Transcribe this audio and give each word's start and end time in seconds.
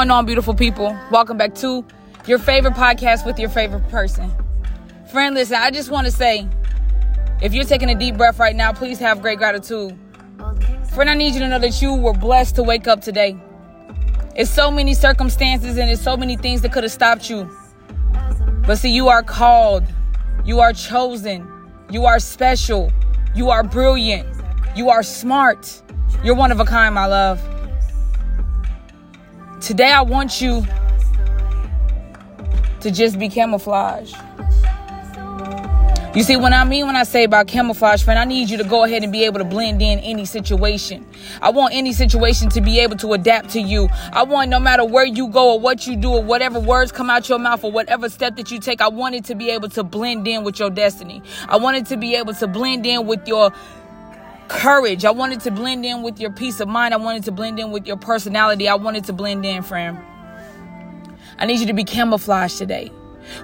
Going 0.00 0.10
on, 0.12 0.24
beautiful 0.24 0.54
people? 0.54 0.98
Welcome 1.10 1.36
back 1.36 1.54
to 1.56 1.84
your 2.26 2.38
favorite 2.38 2.72
podcast 2.72 3.26
with 3.26 3.38
your 3.38 3.50
favorite 3.50 3.86
person. 3.90 4.32
Friend, 5.12 5.34
listen, 5.34 5.56
I 5.56 5.70
just 5.70 5.90
want 5.90 6.06
to 6.06 6.10
say 6.10 6.48
if 7.42 7.52
you're 7.52 7.66
taking 7.66 7.90
a 7.90 7.94
deep 7.94 8.16
breath 8.16 8.38
right 8.38 8.56
now, 8.56 8.72
please 8.72 8.98
have 8.98 9.20
great 9.20 9.36
gratitude. 9.36 9.94
Friend, 10.94 11.10
I 11.10 11.12
need 11.12 11.34
you 11.34 11.40
to 11.40 11.48
know 11.48 11.58
that 11.58 11.82
you 11.82 11.92
were 11.92 12.14
blessed 12.14 12.54
to 12.54 12.62
wake 12.62 12.88
up 12.88 13.02
today. 13.02 13.38
It's 14.34 14.50
so 14.50 14.70
many 14.70 14.94
circumstances 14.94 15.76
and 15.76 15.90
it's 15.90 16.00
so 16.00 16.16
many 16.16 16.34
things 16.34 16.62
that 16.62 16.72
could 16.72 16.84
have 16.84 16.92
stopped 16.92 17.28
you. 17.28 17.54
But 18.66 18.76
see, 18.76 18.88
you 18.88 19.08
are 19.08 19.22
called, 19.22 19.84
you 20.46 20.60
are 20.60 20.72
chosen, 20.72 21.46
you 21.90 22.06
are 22.06 22.20
special, 22.20 22.90
you 23.34 23.50
are 23.50 23.62
brilliant, 23.62 24.26
you 24.74 24.88
are 24.88 25.02
smart, 25.02 25.82
you're 26.24 26.34
one 26.34 26.52
of 26.52 26.58
a 26.58 26.64
kind, 26.64 26.94
my 26.94 27.04
love. 27.04 27.49
Today, 29.60 29.92
I 29.92 30.00
want 30.00 30.40
you 30.40 30.64
to 32.80 32.90
just 32.90 33.18
be 33.18 33.28
camouflage. 33.28 34.14
You 36.12 36.24
see, 36.24 36.36
what 36.36 36.52
I 36.52 36.64
mean 36.64 36.86
when 36.86 36.96
I 36.96 37.04
say 37.04 37.22
about 37.22 37.46
camouflage, 37.46 38.02
friend, 38.02 38.18
I 38.18 38.24
need 38.24 38.50
you 38.50 38.56
to 38.56 38.64
go 38.64 38.82
ahead 38.82 39.04
and 39.04 39.12
be 39.12 39.24
able 39.26 39.38
to 39.38 39.44
blend 39.44 39.80
in 39.80 40.00
any 40.00 40.24
situation. 40.24 41.06
I 41.40 41.50
want 41.50 41.72
any 41.72 41.92
situation 41.92 42.48
to 42.48 42.60
be 42.60 42.80
able 42.80 42.96
to 42.96 43.12
adapt 43.12 43.50
to 43.50 43.60
you. 43.60 43.88
I 44.12 44.24
want 44.24 44.50
no 44.50 44.58
matter 44.58 44.84
where 44.84 45.06
you 45.06 45.28
go 45.28 45.52
or 45.52 45.60
what 45.60 45.86
you 45.86 45.94
do 45.94 46.10
or 46.10 46.22
whatever 46.22 46.58
words 46.58 46.90
come 46.90 47.10
out 47.10 47.28
your 47.28 47.38
mouth 47.38 47.62
or 47.62 47.70
whatever 47.70 48.08
step 48.08 48.34
that 48.36 48.50
you 48.50 48.58
take, 48.58 48.80
I 48.80 48.88
want 48.88 49.14
it 49.14 49.24
to 49.26 49.36
be 49.36 49.50
able 49.50 49.68
to 49.68 49.84
blend 49.84 50.26
in 50.26 50.42
with 50.42 50.58
your 50.58 50.70
destiny. 50.70 51.22
I 51.48 51.58
want 51.58 51.76
it 51.76 51.86
to 51.86 51.96
be 51.96 52.16
able 52.16 52.34
to 52.34 52.48
blend 52.48 52.86
in 52.86 53.06
with 53.06 53.28
your 53.28 53.52
courage. 54.50 55.04
I 55.04 55.12
wanted 55.12 55.40
to 55.42 55.50
blend 55.50 55.86
in 55.86 56.02
with 56.02 56.20
your 56.20 56.32
peace 56.32 56.60
of 56.60 56.68
mind. 56.68 56.92
I 56.92 56.96
wanted 56.96 57.24
to 57.24 57.32
blend 57.32 57.58
in 57.60 57.70
with 57.70 57.86
your 57.86 57.96
personality. 57.96 58.68
I 58.68 58.74
wanted 58.74 59.04
to 59.04 59.12
blend 59.12 59.46
in, 59.46 59.62
friend. 59.62 59.96
I 61.38 61.46
need 61.46 61.60
you 61.60 61.66
to 61.66 61.72
be 61.72 61.84
camouflaged 61.84 62.58
today. 62.58 62.88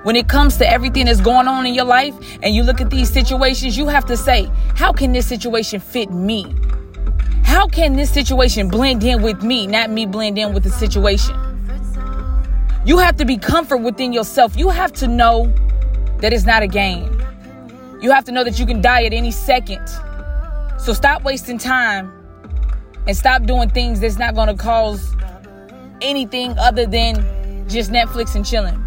When 0.03 0.17
it 0.17 0.29
comes 0.29 0.57
to 0.57 0.69
everything 0.69 1.07
that's 1.07 1.21
going 1.21 1.47
on 1.47 1.65
in 1.65 1.75
your 1.75 1.85
life 1.85 2.15
and 2.43 2.55
you 2.55 2.65
look 2.65 2.81
at 2.81 2.91
these 2.91 3.09
situations, 3.09 3.79
you 3.79 3.87
have 3.87 4.05
to 4.07 4.17
say, 4.17 4.51
how 4.75 4.93
can 4.93 5.13
this 5.13 5.27
situation 5.27 5.79
fit 5.79 6.11
me? 6.11 6.53
How 7.45 7.69
can 7.69 7.95
this 7.95 8.11
situation 8.11 8.69
blend 8.69 9.05
in 9.05 9.23
with 9.23 9.45
me, 9.45 9.69
not 9.69 9.91
me 9.91 10.07
blend 10.07 10.39
in 10.39 10.53
with 10.53 10.65
the 10.65 10.71
situation? 10.71 11.37
You 12.85 12.99
have 12.99 13.17
to 13.17 13.25
be 13.25 13.39
comfort 13.39 13.79
within 13.79 14.13
yourself. 14.13 14.57
You 14.57 14.71
have 14.71 14.93
to 14.95 15.07
know 15.07 15.53
that 16.19 16.33
it's 16.33 16.45
not 16.45 16.65
a 16.65 16.67
game. 16.67 17.13
You 18.03 18.11
have 18.11 18.25
to 18.25 18.33
know 18.33 18.43
that 18.43 18.59
you 18.59 18.67
can 18.67 18.81
die 18.81 19.05
at 19.05 19.13
any 19.13 19.31
second. 19.31 19.89
So 20.79 20.93
stop 20.93 21.23
wasting 21.25 21.59
time 21.59 22.13
and 23.07 23.17
stop 23.17 23.45
doing 23.45 23.71
things 23.71 24.01
that's 24.01 24.19
not 24.19 24.35
going 24.35 24.49
to 24.49 24.55
cause 24.55 25.15
anything 26.01 26.57
other 26.59 26.87
than 26.87 27.69
just 27.69 27.91
Netflix 27.91 28.35
and 28.35 28.45
chilling. 28.45 28.83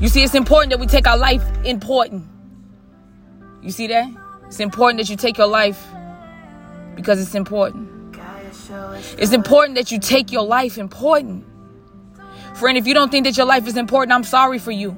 You 0.00 0.08
see, 0.08 0.22
it's 0.22 0.34
important 0.34 0.70
that 0.70 0.80
we 0.80 0.86
take 0.86 1.06
our 1.06 1.18
life 1.18 1.42
important. 1.64 2.26
You 3.62 3.70
see 3.70 3.86
that? 3.88 4.08
It's 4.46 4.60
important 4.60 4.98
that 4.98 5.08
you 5.08 5.16
take 5.16 5.38
your 5.38 5.46
life 5.46 5.84
because 6.94 7.20
it's 7.20 7.34
important. 7.34 7.90
It's 9.18 9.32
important 9.32 9.76
that 9.76 9.92
you 9.92 9.98
take 9.98 10.32
your 10.32 10.44
life 10.44 10.78
important. 10.78 11.44
Friend, 12.54 12.78
if 12.78 12.86
you 12.86 12.94
don't 12.94 13.10
think 13.10 13.24
that 13.24 13.36
your 13.36 13.46
life 13.46 13.66
is 13.66 13.76
important, 13.76 14.12
I'm 14.12 14.24
sorry 14.24 14.58
for 14.58 14.70
you. 14.70 14.96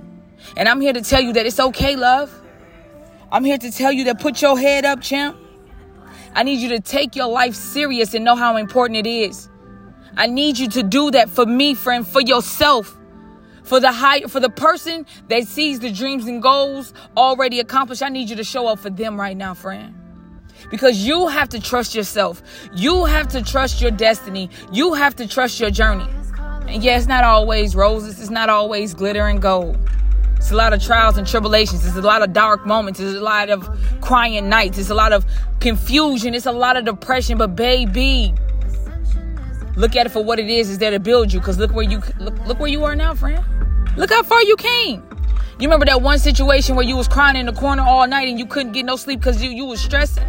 And 0.56 0.68
I'm 0.68 0.80
here 0.80 0.92
to 0.92 1.02
tell 1.02 1.20
you 1.20 1.32
that 1.34 1.46
it's 1.46 1.58
okay, 1.58 1.96
love. 1.96 2.32
I'm 3.36 3.44
here 3.44 3.58
to 3.58 3.70
tell 3.70 3.92
you 3.92 4.04
that 4.04 4.18
put 4.18 4.40
your 4.40 4.58
head 4.58 4.86
up, 4.86 5.02
champ. 5.02 5.36
I 6.34 6.42
need 6.42 6.58
you 6.58 6.70
to 6.70 6.80
take 6.80 7.14
your 7.14 7.26
life 7.26 7.54
serious 7.54 8.14
and 8.14 8.24
know 8.24 8.34
how 8.34 8.56
important 8.56 8.96
it 8.96 9.06
is. 9.06 9.50
I 10.16 10.26
need 10.26 10.56
you 10.56 10.70
to 10.70 10.82
do 10.82 11.10
that 11.10 11.28
for 11.28 11.44
me, 11.44 11.74
friend, 11.74 12.08
for 12.08 12.22
yourself. 12.22 12.96
For 13.62 13.78
the 13.78 13.92
high, 13.92 14.22
for 14.22 14.40
the 14.40 14.48
person 14.48 15.04
that 15.28 15.46
sees 15.46 15.80
the 15.80 15.92
dreams 15.92 16.24
and 16.24 16.40
goals 16.42 16.94
already 17.14 17.60
accomplished, 17.60 18.02
I 18.02 18.08
need 18.08 18.30
you 18.30 18.36
to 18.36 18.44
show 18.44 18.68
up 18.68 18.78
for 18.78 18.88
them 18.88 19.20
right 19.20 19.36
now, 19.36 19.52
friend. 19.52 19.94
Because 20.70 21.06
you 21.06 21.28
have 21.28 21.50
to 21.50 21.60
trust 21.60 21.94
yourself. 21.94 22.42
You 22.74 23.04
have 23.04 23.28
to 23.28 23.42
trust 23.42 23.82
your 23.82 23.90
destiny. 23.90 24.48
You 24.72 24.94
have 24.94 25.14
to 25.16 25.28
trust 25.28 25.60
your 25.60 25.68
journey. 25.68 26.08
And 26.68 26.82
yeah, 26.82 26.96
it's 26.96 27.06
not 27.06 27.22
always 27.22 27.76
roses. 27.76 28.18
It's 28.18 28.30
not 28.30 28.48
always 28.48 28.94
glitter 28.94 29.26
and 29.26 29.42
gold. 29.42 29.76
It's 30.46 30.52
a 30.52 30.56
lot 30.56 30.72
of 30.72 30.80
trials 30.80 31.18
and 31.18 31.26
tribulations. 31.26 31.84
It's 31.84 31.96
a 31.96 32.00
lot 32.00 32.22
of 32.22 32.32
dark 32.32 32.64
moments. 32.64 33.00
It's 33.00 33.16
a 33.16 33.20
lot 33.20 33.50
of 33.50 33.68
crying 34.00 34.48
nights. 34.48 34.78
It's 34.78 34.90
a 34.90 34.94
lot 34.94 35.12
of 35.12 35.26
confusion. 35.58 36.36
It's 36.36 36.46
a 36.46 36.52
lot 36.52 36.76
of 36.76 36.84
depression. 36.84 37.36
But 37.36 37.56
baby, 37.56 38.32
look 39.74 39.96
at 39.96 40.06
it 40.06 40.10
for 40.10 40.22
what 40.22 40.38
it 40.38 40.48
is. 40.48 40.70
Is 40.70 40.78
there 40.78 40.92
to 40.92 41.00
build 41.00 41.32
you? 41.32 41.40
Because 41.40 41.58
look 41.58 41.72
where 41.72 41.82
you 41.84 42.00
look, 42.20 42.38
look 42.46 42.60
where 42.60 42.68
you 42.68 42.84
are 42.84 42.94
now, 42.94 43.12
friend. 43.12 43.44
Look 43.96 44.10
how 44.10 44.22
far 44.22 44.40
you 44.44 44.54
came. 44.54 45.02
You 45.58 45.66
remember 45.66 45.86
that 45.86 46.00
one 46.00 46.20
situation 46.20 46.76
where 46.76 46.86
you 46.86 46.94
was 46.94 47.08
crying 47.08 47.34
in 47.34 47.46
the 47.46 47.52
corner 47.52 47.82
all 47.82 48.06
night 48.06 48.28
and 48.28 48.38
you 48.38 48.46
couldn't 48.46 48.70
get 48.70 48.84
no 48.84 48.94
sleep 48.94 49.18
because 49.18 49.42
you, 49.42 49.50
you 49.50 49.64
was 49.64 49.80
stressing? 49.80 50.28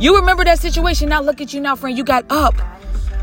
You 0.00 0.16
remember 0.16 0.44
that 0.44 0.60
situation. 0.60 1.10
Now 1.10 1.20
look 1.20 1.42
at 1.42 1.52
you 1.52 1.60
now, 1.60 1.76
friend. 1.76 1.98
You 1.98 2.04
got 2.04 2.24
up. 2.30 2.54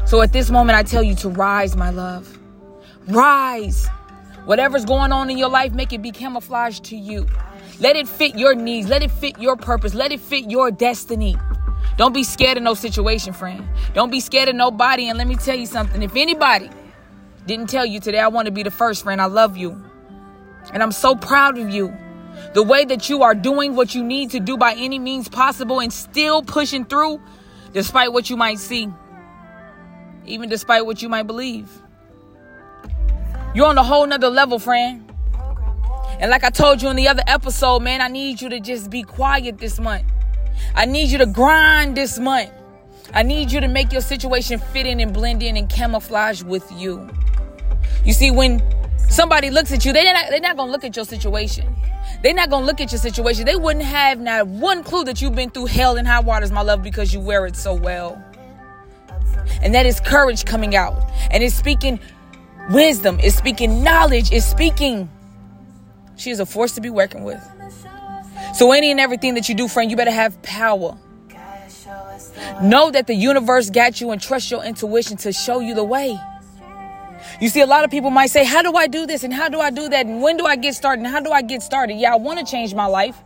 So 0.05 0.21
at 0.21 0.31
this 0.31 0.51
moment, 0.51 0.77
I 0.77 0.83
tell 0.83 1.01
you 1.01 1.15
to 1.15 1.29
rise, 1.29 1.75
my 1.75 1.89
love. 1.89 2.37
Rise. 3.07 3.89
Whatever's 4.45 4.83
going 4.83 5.11
on 5.11 5.29
in 5.29 5.37
your 5.37 5.49
life, 5.49 5.73
make 5.73 5.93
it 5.93 6.01
be 6.01 6.11
camouflaged 6.11 6.83
to 6.85 6.97
you. 6.97 7.27
Let 7.79 7.95
it 7.95 8.07
fit 8.07 8.37
your 8.37 8.55
needs. 8.55 8.89
Let 8.89 9.01
it 9.01 9.11
fit 9.11 9.39
your 9.39 9.55
purpose. 9.55 9.93
Let 9.93 10.11
it 10.11 10.19
fit 10.19 10.51
your 10.51 10.69
destiny. 10.69 11.37
Don't 11.97 12.13
be 12.13 12.23
scared 12.23 12.57
of 12.57 12.63
no 12.63 12.73
situation, 12.73 13.33
friend. 13.33 13.67
Don't 13.93 14.11
be 14.11 14.19
scared 14.19 14.49
of 14.49 14.55
nobody. 14.55 15.07
And 15.09 15.17
let 15.17 15.27
me 15.27 15.35
tell 15.35 15.55
you 15.55 15.65
something. 15.65 16.01
If 16.01 16.15
anybody 16.15 16.69
didn't 17.45 17.69
tell 17.69 17.85
you 17.85 17.99
today, 17.99 18.19
I 18.19 18.27
want 18.27 18.47
to 18.47 18.51
be 18.51 18.63
the 18.63 18.71
first, 18.71 19.03
friend. 19.03 19.21
I 19.21 19.25
love 19.25 19.57
you. 19.57 19.81
And 20.73 20.83
I'm 20.83 20.91
so 20.91 21.15
proud 21.15 21.57
of 21.57 21.69
you. 21.69 21.93
The 22.53 22.63
way 22.63 22.83
that 22.85 23.09
you 23.09 23.23
are 23.23 23.35
doing 23.35 23.75
what 23.75 23.95
you 23.95 24.03
need 24.03 24.31
to 24.31 24.39
do 24.39 24.57
by 24.57 24.73
any 24.73 24.99
means 24.99 25.29
possible 25.29 25.79
and 25.79 25.93
still 25.93 26.41
pushing 26.41 26.83
through 26.85 27.21
despite 27.73 28.11
what 28.11 28.29
you 28.29 28.37
might 28.37 28.59
see, 28.59 28.87
even 30.25 30.49
despite 30.49 30.85
what 30.85 31.01
you 31.01 31.09
might 31.09 31.23
believe. 31.23 31.82
You're 33.53 33.67
on 33.67 33.77
a 33.77 33.83
whole 33.83 34.07
nother 34.07 34.29
level, 34.29 34.57
friend. 34.57 35.11
And 36.19 36.31
like 36.31 36.43
I 36.43 36.49
told 36.49 36.81
you 36.81 36.89
in 36.89 36.95
the 36.95 37.07
other 37.07 37.23
episode, 37.27 37.81
man, 37.81 38.01
I 38.01 38.07
need 38.07 38.41
you 38.41 38.49
to 38.49 38.59
just 38.59 38.89
be 38.89 39.03
quiet 39.03 39.59
this 39.59 39.79
month. 39.79 40.05
I 40.75 40.85
need 40.85 41.09
you 41.09 41.17
to 41.19 41.25
grind 41.25 41.95
this 41.95 42.17
month. 42.17 42.51
I 43.13 43.21
need 43.21 43.51
you 43.51 43.59
to 43.61 43.67
make 43.67 43.91
your 43.91 44.01
situation 44.01 44.59
fit 44.59 44.87
in 44.87 44.99
and 44.99 45.13
blend 45.13 45.43
in 45.43 45.55
and 45.55 45.69
camouflage 45.69 46.41
with 46.41 46.71
you. 46.71 47.09
You 48.03 48.13
see, 48.13 48.31
when 48.31 48.63
somebody 48.97 49.51
looks 49.51 49.71
at 49.71 49.85
you, 49.85 49.93
they're 49.93 50.13
not, 50.13 50.29
they're 50.29 50.39
not 50.39 50.57
going 50.57 50.69
to 50.69 50.71
look 50.71 50.83
at 50.83 50.95
your 50.95 51.05
situation. 51.05 51.75
They're 52.23 52.33
not 52.33 52.49
going 52.49 52.63
to 52.63 52.65
look 52.65 52.81
at 52.81 52.91
your 52.91 52.99
situation. 52.99 53.45
They 53.45 53.55
wouldn't 53.55 53.85
have 53.85 54.19
not 54.19 54.47
one 54.47 54.83
clue 54.83 55.03
that 55.03 55.21
you've 55.21 55.35
been 55.35 55.51
through 55.51 55.67
hell 55.67 55.97
and 55.97 56.07
high 56.07 56.21
waters, 56.21 56.51
my 56.51 56.61
love, 56.61 56.81
because 56.81 57.13
you 57.13 57.19
wear 57.19 57.45
it 57.45 57.55
so 57.55 57.73
well. 57.73 58.23
And 59.61 59.75
that 59.75 59.85
is 59.85 59.99
courage 59.99 60.45
coming 60.45 60.75
out. 60.75 60.97
And 61.29 61.43
it's 61.43 61.55
speaking 61.55 61.99
wisdom, 62.71 63.19
is 63.19 63.35
speaking 63.35 63.83
knowledge, 63.83 64.31
is 64.31 64.45
speaking. 64.45 65.09
She 66.15 66.31
is 66.31 66.39
a 66.39 66.45
force 66.45 66.73
to 66.73 66.81
be 66.81 66.89
working 66.89 67.23
with. 67.23 67.41
So, 68.53 68.71
any 68.71 68.91
and 68.91 68.99
everything 68.99 69.33
that 69.35 69.49
you 69.49 69.55
do, 69.55 69.67
friend, 69.67 69.89
you 69.89 69.97
better 69.97 70.11
have 70.11 70.41
power. 70.43 70.97
Know 72.61 72.91
that 72.91 73.07
the 73.07 73.15
universe 73.15 73.69
got 73.69 73.99
you 73.99 74.11
and 74.11 74.21
trust 74.21 74.51
your 74.51 74.63
intuition 74.63 75.17
to 75.17 75.33
show 75.33 75.59
you 75.59 75.73
the 75.73 75.83
way. 75.83 76.19
You 77.39 77.49
see, 77.49 77.61
a 77.61 77.65
lot 77.65 77.83
of 77.83 77.91
people 77.91 78.09
might 78.09 78.27
say, 78.27 78.45
How 78.45 78.61
do 78.61 78.73
I 78.73 78.87
do 78.87 79.05
this? 79.05 79.23
And 79.23 79.33
how 79.33 79.49
do 79.49 79.59
I 79.59 79.69
do 79.69 79.89
that? 79.89 80.05
And 80.05 80.21
when 80.21 80.37
do 80.37 80.45
I 80.45 80.55
get 80.55 80.75
started? 80.75 81.03
And 81.03 81.07
how 81.07 81.19
do 81.19 81.31
I 81.31 81.41
get 81.41 81.61
started? 81.61 81.95
Yeah, 81.95 82.13
I 82.13 82.17
want 82.17 82.39
to 82.39 82.45
change 82.45 82.73
my 82.73 82.85
life. 82.85 83.17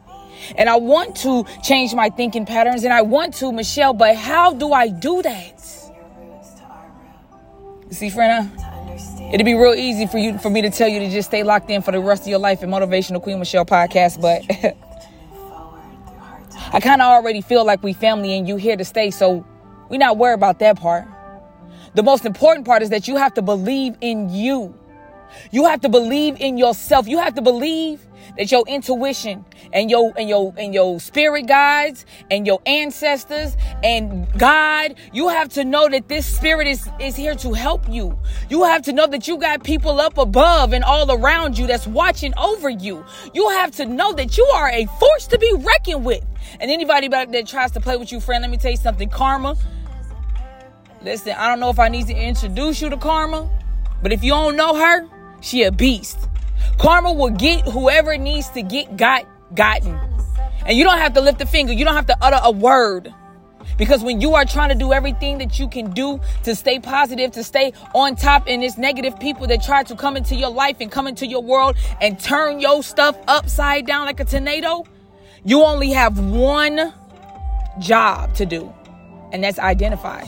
And 0.55 0.69
I 0.69 0.77
want 0.77 1.15
to 1.17 1.45
change 1.63 1.93
my 1.93 2.09
thinking 2.09 2.45
patterns. 2.45 2.83
And 2.83 2.93
I 2.93 3.01
want 3.01 3.33
to, 3.35 3.51
Michelle, 3.51 3.93
but 3.93 4.15
how 4.15 4.53
do 4.53 4.71
I 4.71 4.87
do 4.87 5.21
that? 5.23 5.63
You 7.89 7.93
see, 7.93 8.09
friend, 8.09 8.51
It'd 9.33 9.45
be 9.45 9.55
real 9.55 9.73
easy 9.73 10.07
for 10.07 10.17
you 10.17 10.37
for 10.37 10.49
me 10.49 10.61
to 10.61 10.69
tell 10.69 10.87
you 10.87 10.99
to 10.99 11.09
just 11.09 11.29
stay 11.29 11.43
locked 11.43 11.69
in 11.69 11.81
for 11.81 11.91
the 11.91 11.99
rest 11.99 12.23
of 12.23 12.27
your 12.29 12.39
life 12.39 12.63
in 12.63 12.69
Motivational 12.69 13.21
Queen 13.21 13.39
Michelle 13.39 13.65
podcast, 13.65 14.21
but 14.21 14.43
I 16.73 16.79
kind 16.79 17.01
of 17.01 17.07
already 17.07 17.41
feel 17.41 17.65
like 17.65 17.83
we 17.83 17.93
family 17.93 18.37
and 18.37 18.47
you 18.47 18.55
here 18.57 18.75
to 18.75 18.85
stay, 18.85 19.11
so 19.11 19.45
we 19.89 19.97
not 19.97 20.17
worried 20.17 20.35
about 20.35 20.59
that 20.59 20.79
part. 20.79 21.05
The 21.95 22.03
most 22.03 22.25
important 22.25 22.65
part 22.65 22.81
is 22.81 22.89
that 22.89 23.07
you 23.07 23.15
have 23.15 23.33
to 23.35 23.41
believe 23.41 23.95
in 24.01 24.29
you. 24.29 24.73
You 25.51 25.65
have 25.65 25.81
to 25.81 25.89
believe 25.89 26.39
in 26.39 26.57
yourself. 26.57 27.07
You 27.07 27.17
have 27.19 27.35
to 27.35 27.41
believe 27.41 28.01
that 28.37 28.51
your 28.51 28.63
intuition 28.67 29.45
and 29.73 29.89
your 29.89 30.13
and 30.17 30.27
your 30.29 30.53
and 30.57 30.73
your 30.73 30.99
spirit 30.99 31.47
guides 31.47 32.05
and 32.29 32.45
your 32.45 32.61
ancestors 32.65 33.55
and 33.83 34.27
God, 34.37 34.95
you 35.13 35.29
have 35.29 35.49
to 35.49 35.63
know 35.63 35.87
that 35.89 36.07
this 36.07 36.25
spirit 36.25 36.67
is 36.67 36.89
is 36.99 37.15
here 37.15 37.35
to 37.35 37.53
help 37.53 37.87
you. 37.89 38.17
You 38.49 38.63
have 38.63 38.81
to 38.83 38.93
know 38.93 39.07
that 39.07 39.27
you 39.27 39.37
got 39.37 39.63
people 39.63 39.99
up 39.99 40.17
above 40.17 40.73
and 40.73 40.83
all 40.83 41.11
around 41.11 41.57
you 41.57 41.67
that's 41.67 41.87
watching 41.87 42.33
over 42.37 42.69
you. 42.69 43.03
You 43.33 43.49
have 43.49 43.71
to 43.71 43.85
know 43.85 44.13
that 44.13 44.37
you 44.37 44.45
are 44.45 44.69
a 44.69 44.85
force 44.99 45.27
to 45.27 45.37
be 45.37 45.51
reckoned 45.57 46.05
with. 46.05 46.25
And 46.59 46.71
anybody 46.71 47.07
that 47.07 47.47
tries 47.47 47.71
to 47.71 47.79
play 47.79 47.97
with 47.97 48.11
you, 48.11 48.19
friend, 48.19 48.41
let 48.41 48.51
me 48.51 48.57
tell 48.57 48.71
you 48.71 48.77
something. 48.77 49.09
Karma 49.09 49.55
Listen, 51.01 51.35
I 51.37 51.47
don't 51.47 51.59
know 51.59 51.69
if 51.69 51.79
I 51.79 51.89
need 51.89 52.07
to 52.07 52.13
introduce 52.13 52.81
you 52.81 52.89
to 52.89 52.97
Karma, 52.97 53.49
but 54.01 54.11
if 54.11 54.23
you 54.23 54.31
don't 54.31 54.55
know 54.55 54.75
her, 54.75 55.07
she 55.41 55.63
a 55.63 55.71
beast. 55.71 56.17
Karma 56.77 57.13
will 57.13 57.29
get 57.29 57.67
whoever 57.67 58.17
needs 58.17 58.49
to 58.49 58.61
get 58.61 58.97
got 58.97 59.25
gotten. 59.55 59.97
And 60.65 60.77
you 60.77 60.83
don't 60.83 60.97
have 60.97 61.13
to 61.13 61.21
lift 61.21 61.41
a 61.41 61.45
finger. 61.45 61.73
You 61.73 61.85
don't 61.85 61.95
have 61.95 62.07
to 62.07 62.17
utter 62.21 62.39
a 62.43 62.51
word. 62.51 63.13
Because 63.77 64.03
when 64.03 64.21
you 64.21 64.33
are 64.33 64.45
trying 64.45 64.69
to 64.69 64.75
do 64.75 64.91
everything 64.91 65.37
that 65.37 65.59
you 65.59 65.67
can 65.67 65.91
do 65.91 66.19
to 66.43 66.55
stay 66.55 66.79
positive, 66.79 67.31
to 67.31 67.43
stay 67.43 67.73
on 67.93 68.15
top, 68.15 68.45
and 68.47 68.63
it's 68.63 68.77
negative 68.77 69.19
people 69.19 69.45
that 69.47 69.61
try 69.61 69.83
to 69.83 69.95
come 69.95 70.17
into 70.17 70.35
your 70.35 70.49
life 70.49 70.77
and 70.79 70.91
come 70.91 71.07
into 71.07 71.27
your 71.27 71.43
world 71.43 71.75
and 72.01 72.19
turn 72.19 72.59
your 72.59 72.81
stuff 72.81 73.17
upside 73.27 73.85
down 73.85 74.05
like 74.05 74.19
a 74.19 74.25
tornado, 74.25 74.83
you 75.43 75.61
only 75.63 75.91
have 75.91 76.19
one 76.19 76.93
job 77.79 78.33
to 78.35 78.45
do, 78.45 78.73
and 79.31 79.43
that's 79.43 79.59
identify. 79.59 80.23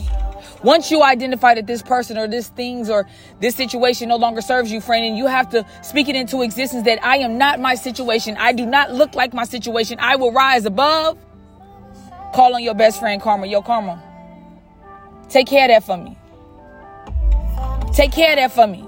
Once 0.64 0.92
you 0.92 1.02
identify 1.02 1.56
that 1.56 1.68
this 1.68 1.82
person 1.82 2.18
or 2.18 2.28
this 2.28 2.50
things 2.50 2.90
or 2.90 3.08
this 3.40 3.56
situation 3.56 4.10
no 4.10 4.18
longer 4.18 4.42
serves 4.42 4.72
you, 4.72 4.82
friend, 4.82 5.06
and 5.06 5.18
you 5.18 5.26
have 5.26 5.50
to 5.50 5.66
speak 5.82 6.10
it 6.10 6.16
into 6.16 6.42
existence 6.42 6.84
that 6.86 7.04
I 7.04 7.18
am 7.18 7.38
not 7.38 7.60
my 7.60 7.76
situation. 7.76 8.36
I 8.38 8.52
do 8.52 8.66
not 8.66 8.94
look 8.94 9.16
like 9.16 9.34
my 9.34 9.46
situation. 9.46 9.98
I 10.02 10.16
will 10.18 10.32
rise 10.32 10.66
above. 10.66 11.18
Call 12.34 12.56
on 12.56 12.64
your 12.64 12.76
best 12.76 13.00
friend, 13.00 13.22
Karma. 13.22 13.48
Yo, 13.48 13.62
Karma. 13.62 14.04
Take 15.30 15.48
care 15.48 15.66
of 15.66 15.70
that 15.70 15.84
for 15.84 15.98
me. 15.98 16.18
Take 17.94 18.12
care 18.12 18.32
of 18.32 18.38
that 18.38 18.52
for 18.52 18.68
me. 18.68 18.86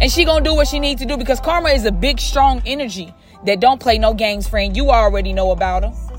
And 0.00 0.10
she 0.10 0.24
gonna 0.24 0.44
do 0.44 0.54
what 0.54 0.68
she 0.68 0.78
needs 0.78 1.00
to 1.02 1.06
do 1.06 1.16
because 1.16 1.40
Karma 1.40 1.70
is 1.70 1.84
a 1.84 1.92
big, 1.92 2.20
strong 2.20 2.62
energy 2.64 3.12
that 3.44 3.60
don't 3.60 3.80
play 3.80 3.98
no 3.98 4.14
games, 4.14 4.48
friend. 4.48 4.76
You 4.76 4.90
already 4.90 5.32
know 5.32 5.50
about 5.50 5.84
her. 5.84 6.09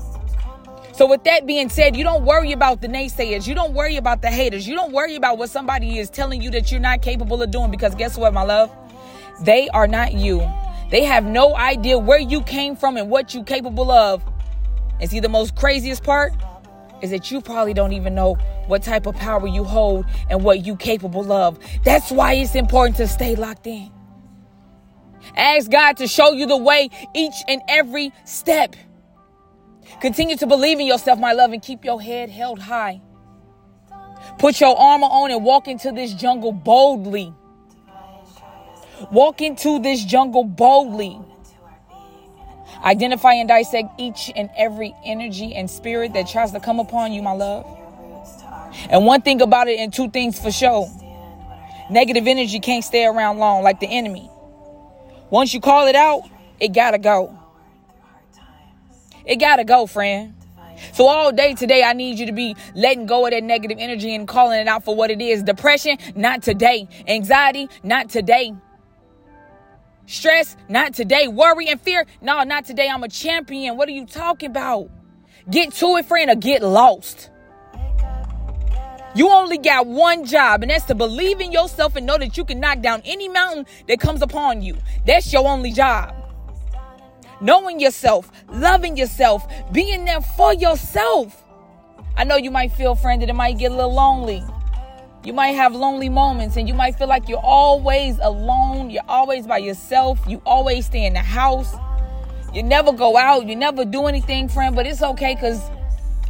So, 0.92 1.06
with 1.06 1.24
that 1.24 1.46
being 1.46 1.70
said, 1.70 1.96
you 1.96 2.04
don't 2.04 2.24
worry 2.24 2.52
about 2.52 2.82
the 2.82 2.86
naysayers. 2.86 3.46
You 3.46 3.54
don't 3.54 3.72
worry 3.72 3.96
about 3.96 4.20
the 4.20 4.28
haters. 4.28 4.68
You 4.68 4.74
don't 4.74 4.92
worry 4.92 5.16
about 5.16 5.38
what 5.38 5.48
somebody 5.48 5.98
is 5.98 6.10
telling 6.10 6.42
you 6.42 6.50
that 6.50 6.70
you're 6.70 6.80
not 6.80 7.00
capable 7.00 7.42
of 7.42 7.50
doing 7.50 7.70
because 7.70 7.94
guess 7.94 8.18
what, 8.18 8.34
my 8.34 8.42
love? 8.42 8.70
They 9.42 9.68
are 9.70 9.86
not 9.86 10.12
you. 10.12 10.46
They 10.90 11.04
have 11.04 11.24
no 11.24 11.56
idea 11.56 11.98
where 11.98 12.18
you 12.18 12.42
came 12.42 12.76
from 12.76 12.98
and 12.98 13.08
what 13.08 13.32
you're 13.32 13.44
capable 13.44 13.90
of. 13.90 14.22
And 15.00 15.10
see, 15.10 15.20
the 15.20 15.30
most 15.30 15.56
craziest 15.56 16.04
part 16.04 16.34
is 17.00 17.10
that 17.10 17.30
you 17.30 17.40
probably 17.40 17.72
don't 17.72 17.94
even 17.94 18.14
know 18.14 18.34
what 18.66 18.82
type 18.82 19.06
of 19.06 19.16
power 19.16 19.46
you 19.46 19.64
hold 19.64 20.04
and 20.28 20.44
what 20.44 20.66
you 20.66 20.76
capable 20.76 21.32
of. 21.32 21.58
That's 21.84 22.10
why 22.10 22.34
it's 22.34 22.54
important 22.54 22.98
to 22.98 23.08
stay 23.08 23.34
locked 23.34 23.66
in. 23.66 23.90
Ask 25.36 25.70
God 25.70 25.96
to 25.96 26.06
show 26.06 26.32
you 26.32 26.46
the 26.46 26.56
way 26.56 26.90
each 27.14 27.34
and 27.48 27.62
every 27.68 28.12
step. 28.24 28.76
Continue 30.00 30.36
to 30.36 30.46
believe 30.46 30.80
in 30.80 30.86
yourself, 30.86 31.18
my 31.18 31.32
love, 31.32 31.52
and 31.52 31.62
keep 31.62 31.84
your 31.84 32.00
head 32.00 32.30
held 32.30 32.58
high. 32.58 33.00
Put 34.38 34.60
your 34.60 34.78
armor 34.78 35.06
on 35.06 35.30
and 35.30 35.44
walk 35.44 35.68
into 35.68 35.92
this 35.92 36.14
jungle 36.14 36.52
boldly. 36.52 37.32
Walk 39.10 39.40
into 39.40 39.80
this 39.80 40.04
jungle 40.04 40.44
boldly. 40.44 41.18
Identify 42.84 43.34
and 43.34 43.48
dissect 43.48 43.88
each 43.98 44.30
and 44.34 44.50
every 44.56 44.94
energy 45.04 45.54
and 45.54 45.70
spirit 45.70 46.14
that 46.14 46.28
tries 46.28 46.52
to 46.52 46.60
come 46.60 46.80
upon 46.80 47.12
you, 47.12 47.22
my 47.22 47.32
love. 47.32 47.66
And 48.88 49.04
one 49.04 49.22
thing 49.22 49.42
about 49.42 49.68
it, 49.68 49.78
and 49.78 49.92
two 49.92 50.10
things 50.10 50.40
for 50.40 50.50
sure 50.50 50.88
negative 51.90 52.26
energy 52.26 52.58
can't 52.58 52.84
stay 52.84 53.04
around 53.04 53.38
long 53.38 53.62
like 53.62 53.78
the 53.78 53.86
enemy. 53.86 54.30
Once 55.30 55.52
you 55.52 55.60
call 55.60 55.86
it 55.86 55.96
out, 55.96 56.22
it 56.58 56.72
gotta 56.72 56.98
go. 56.98 57.38
It 59.24 59.36
gotta 59.36 59.64
go, 59.64 59.86
friend. 59.86 60.34
So 60.92 61.06
all 61.06 61.32
day 61.32 61.54
today, 61.54 61.82
I 61.84 61.92
need 61.92 62.18
you 62.18 62.26
to 62.26 62.32
be 62.32 62.56
letting 62.74 63.06
go 63.06 63.24
of 63.26 63.30
that 63.30 63.44
negative 63.44 63.78
energy 63.80 64.14
and 64.14 64.26
calling 64.26 64.60
it 64.60 64.68
out 64.68 64.84
for 64.84 64.94
what 64.94 65.10
it 65.10 65.20
is. 65.20 65.42
Depression, 65.42 65.98
not 66.14 66.42
today. 66.42 66.88
Anxiety, 67.06 67.68
not 67.82 68.10
today. 68.10 68.52
Stress, 70.06 70.56
not 70.68 70.94
today. 70.94 71.28
Worry 71.28 71.68
and 71.68 71.80
fear, 71.80 72.06
no, 72.20 72.42
not 72.42 72.64
today. 72.64 72.88
I'm 72.88 73.02
a 73.02 73.08
champion. 73.08 73.76
What 73.76 73.88
are 73.88 73.92
you 73.92 74.06
talking 74.06 74.50
about? 74.50 74.90
Get 75.48 75.72
to 75.74 75.96
it, 75.96 76.06
friend, 76.06 76.30
or 76.30 76.34
get 76.34 76.62
lost. 76.62 77.30
You 79.14 79.30
only 79.30 79.58
got 79.58 79.86
one 79.86 80.24
job, 80.24 80.62
and 80.62 80.70
that's 80.70 80.86
to 80.86 80.94
believe 80.94 81.40
in 81.40 81.52
yourself 81.52 81.96
and 81.96 82.06
know 82.06 82.16
that 82.16 82.36
you 82.36 82.44
can 82.44 82.60
knock 82.60 82.80
down 82.80 83.02
any 83.04 83.28
mountain 83.28 83.66
that 83.86 84.00
comes 84.00 84.22
upon 84.22 84.62
you. 84.62 84.76
That's 85.06 85.32
your 85.32 85.46
only 85.46 85.70
job 85.70 86.21
knowing 87.42 87.80
yourself, 87.80 88.30
loving 88.48 88.96
yourself, 88.96 89.46
being 89.72 90.04
there 90.04 90.20
for 90.20 90.54
yourself. 90.54 91.42
I 92.16 92.24
know 92.24 92.36
you 92.36 92.50
might 92.50 92.72
feel, 92.72 92.94
friend, 92.94 93.20
that 93.20 93.28
it 93.28 93.34
might 93.34 93.58
get 93.58 93.72
a 93.72 93.74
little 93.74 93.92
lonely. 93.92 94.42
You 95.24 95.32
might 95.32 95.52
have 95.52 95.74
lonely 95.74 96.08
moments 96.08 96.56
and 96.56 96.66
you 96.66 96.74
might 96.74 96.96
feel 96.96 97.06
like 97.06 97.28
you're 97.28 97.38
always 97.38 98.18
alone. 98.20 98.90
You're 98.90 99.04
always 99.08 99.46
by 99.46 99.58
yourself. 99.58 100.18
You 100.26 100.42
always 100.44 100.86
stay 100.86 101.06
in 101.06 101.12
the 101.12 101.20
house. 101.20 101.74
You 102.52 102.62
never 102.62 102.92
go 102.92 103.16
out. 103.16 103.46
You 103.46 103.56
never 103.56 103.84
do 103.84 104.06
anything, 104.06 104.48
friend. 104.48 104.74
But 104.74 104.86
it's 104.86 105.02
okay 105.02 105.34
because 105.34 105.60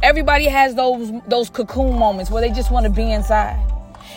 everybody 0.03 0.45
has 0.45 0.75
those 0.75 1.11
those 1.27 1.49
cocoon 1.49 1.97
moments 1.97 2.29
where 2.29 2.41
they 2.41 2.51
just 2.51 2.71
want 2.71 2.85
to 2.85 2.91
be 2.91 3.11
inside. 3.11 3.72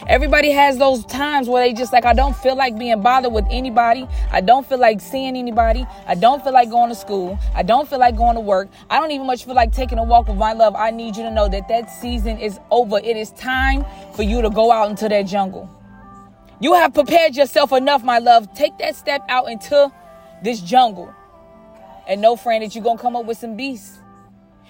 Everybody 0.09 0.51
has 0.51 0.79
those 0.79 1.05
times 1.07 1.49
where 1.49 1.67
they 1.67 1.73
just 1.73 1.93
like, 1.93 2.05
I 2.05 2.13
don't 2.13 2.37
feel 2.37 2.57
like 2.57 2.79
being 2.79 3.03
bothered 3.03 3.33
with 3.33 3.47
anybody. 3.51 4.07
I 4.31 4.41
don't 4.41 4.67
feel 4.67 4.79
like 4.79 5.01
seeing 5.01 5.37
anybody. 5.37 5.87
I 6.07 6.15
don't 6.15 6.43
feel 6.43 6.53
like 6.53 6.71
going 6.71 6.91
to 6.91 6.95
school. 6.95 7.39
I 7.55 7.63
don't 7.63 7.89
feel 7.89 7.99
like 7.99 8.17
going 8.17 8.35
to 8.35 8.41
work. 8.41 8.69
I 8.91 9.01
don't 9.01 9.11
even 9.11 9.27
much 9.27 9.45
feel 9.45 9.55
like 9.55 9.73
taking 9.73 9.99
a 9.99 10.05
walk 10.05 10.29
with 10.29 10.37
my 10.37 10.53
love. 10.53 10.75
I 10.77 10.91
need 10.91 11.17
you 11.17 11.23
to 11.23 11.31
know 11.31 11.49
that 11.49 11.69
that 11.69 11.91
season 11.91 12.39
is 12.39 12.59
over. 12.71 12.99
It 12.99 13.17
is 13.17 13.31
time 13.33 13.85
for 14.15 14.23
you 14.23 14.43
to 14.43 14.51
go 14.51 14.71
out 14.71 14.91
into 14.91 15.09
that 15.09 15.23
jungle. 15.23 15.71
You 16.61 16.75
have 16.75 16.95
prepared 16.95 17.37
yourself 17.37 17.73
enough, 17.73 18.03
my 18.03 18.19
love. 18.19 18.53
Take 18.55 18.79
that 18.79 18.97
step 18.97 19.23
out 19.29 19.51
into 19.51 19.93
this 20.43 20.61
jungle. 20.61 21.13
And 22.09 22.21
know, 22.21 22.37
friend, 22.37 22.63
that 22.63 22.75
you're 22.75 22.85
going 22.85 22.97
to 22.97 23.03
come 23.03 23.17
up 23.17 23.27
with 23.27 23.39
some 23.39 23.57
beasts. 23.57 23.99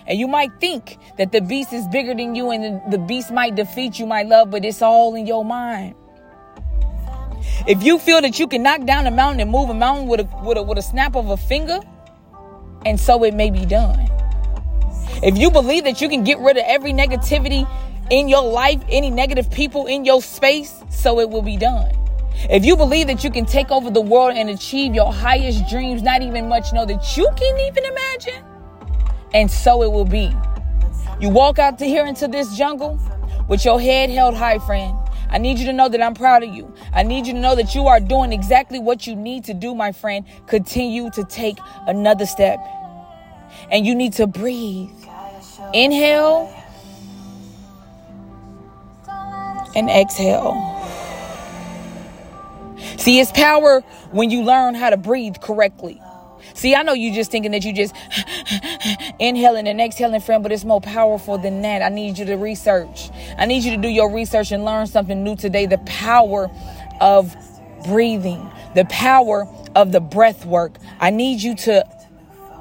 And 0.07 0.19
you 0.19 0.29
might 0.29 0.61
think 0.61 0.99
that 1.19 1.33
the 1.33 1.41
beast 1.41 1.73
is 1.73 1.87
bigger 1.89 2.15
than 2.15 2.35
you 2.35 2.51
and 2.51 2.93
the 2.93 2.99
beast 2.99 3.33
might 3.33 3.55
defeat 3.55 3.99
you, 3.99 4.07
my 4.07 4.23
love, 4.23 4.51
but 4.51 4.65
it's 4.65 4.83
all 4.83 5.15
in 5.15 5.27
your 5.27 5.45
mind. 5.45 5.95
If 7.67 7.83
you 7.83 7.99
feel 7.99 8.21
that 8.23 8.39
you 8.39 8.47
can 8.47 8.63
knock 8.63 8.85
down 8.85 9.07
a 9.07 9.11
mountain 9.11 9.41
and 9.41 9.51
move 9.51 9.71
a 9.71 9.75
mountain 9.75 10.07
with 10.07 10.21
a, 10.21 10.29
with 10.45 10.59
a, 10.59 10.63
with 10.63 10.79
a 10.79 10.83
snap 10.83 11.17
of 11.17 11.31
a 11.31 11.37
finger, 11.37 11.81
and 12.85 13.01
so 13.01 13.25
it 13.25 13.35
may 13.35 13.51
be 13.51 13.65
done. 13.65 14.09
If 15.23 15.39
you 15.39 15.51
believe 15.51 15.85
that 15.85 16.01
you 16.01 16.09
can 16.09 16.23
get 16.23 16.39
rid 16.39 16.57
of 16.57 16.65
every 16.67 16.93
negativity 16.93 17.69
in 18.11 18.29
your 18.29 18.43
life, 18.43 18.81
any 18.89 19.11
negative 19.11 19.51
people 19.51 19.87
in 19.87 20.05
your 20.05 20.23
space, 20.23 20.85
so 20.91 21.19
it 21.19 21.29
will 21.29 21.43
be 21.43 21.57
done. 21.57 21.91
If 22.51 22.65
you 22.65 22.77
believe 22.77 23.09
that 23.09 23.25
you 23.25 23.31
can 23.31 23.47
take 23.47 23.71
over 23.71 23.91
the 23.91 24.01
world 24.01 24.37
and 24.37 24.51
achieve 24.51 24.95
your 24.95 25.13
highest 25.13 25.69
dreams, 25.69 26.03
not 26.03 26.23
even 26.23 26.49
much 26.49 26.73
know 26.73 26.85
that 26.85 27.17
you 27.17 27.29
can 27.37 27.59
even 27.59 27.85
imagine, 27.85 28.45
and 29.37 29.51
so 29.51 29.83
it 29.83 29.93
will 29.93 30.07
be. 30.07 30.35
You 31.21 31.29
walk 31.29 31.59
out 31.59 31.79
to 31.81 31.85
here 31.85 32.07
into 32.07 32.27
this 32.27 32.57
jungle 32.57 32.99
with 33.49 33.67
your 33.67 33.79
head 33.79 34.09
held 34.09 34.35
high, 34.35 34.59
friend. 34.59 34.97
I 35.29 35.37
need 35.37 35.59
you 35.59 35.67
to 35.67 35.75
know 35.75 35.91
that 35.91 36.01
I'm 36.01 36.15
proud 36.15 36.43
of 36.43 36.55
you. 36.55 36.73
I 36.95 37.03
need 37.03 37.27
you 37.27 37.35
to 37.35 37.39
know 37.39 37.55
that 37.55 37.75
you 37.75 37.87
are 37.87 38.01
doing 38.01 38.33
exactly 38.33 38.79
what 38.79 39.07
you 39.07 39.15
need 39.15 39.45
to 39.45 39.53
do, 39.53 39.75
my 39.75 39.93
friend. 39.93 40.25
Continue 40.47 41.11
to 41.11 41.23
take 41.25 41.59
another 41.87 42.25
step. 42.25 42.59
And 43.71 43.87
you 43.87 43.95
need 43.95 44.15
to 44.15 44.27
breathe. 44.27 44.89
Inhale 45.75 46.51
and 49.75 49.91
exhale. 49.91 50.55
See, 52.97 53.21
it's 53.21 53.33
power 53.33 53.83
when 54.13 54.31
you 54.31 54.43
learn 54.45 54.75
how 54.75 54.89
to 54.89 54.97
breathe 54.97 55.37
correctly. 55.43 56.01
See, 56.57 56.75
I 56.75 56.83
know 56.83 56.95
you 56.95 57.13
just 57.13 57.31
thinking 57.31 57.53
that 57.53 57.65
you 57.67 57.75
just 57.75 57.95
inhaling 59.19 59.69
and 59.69 59.79
exhaling, 59.79 60.23
friend, 60.23 60.43
but 60.43 60.53
it's 60.53 60.65
more 60.65 60.81
powerful 60.81 61.37
than 61.37 61.61
that. 61.61 61.83
I 61.83 61.91
need 61.91 62.17
you 62.17 62.25
to 62.25 62.37
research. 62.37 63.11
I 63.37 63.45
need 63.45 63.63
you 63.63 63.73
to 63.73 63.77
do 63.77 63.89
your 63.89 64.11
research 64.11 64.53
and 64.53 64.65
learn 64.65 64.87
something 64.87 65.23
new 65.23 65.37
today. 65.37 65.67
The 65.67 65.77
power 65.79 66.51
of 66.99 67.37
breathing, 67.85 68.51
the 68.75 68.87
power 68.87 69.47
of 69.75 69.93
the 69.93 70.01
breath 70.01 70.47
work. 70.47 70.79
I 70.99 71.11
need 71.11 71.43
you 71.43 71.55
to 71.57 71.85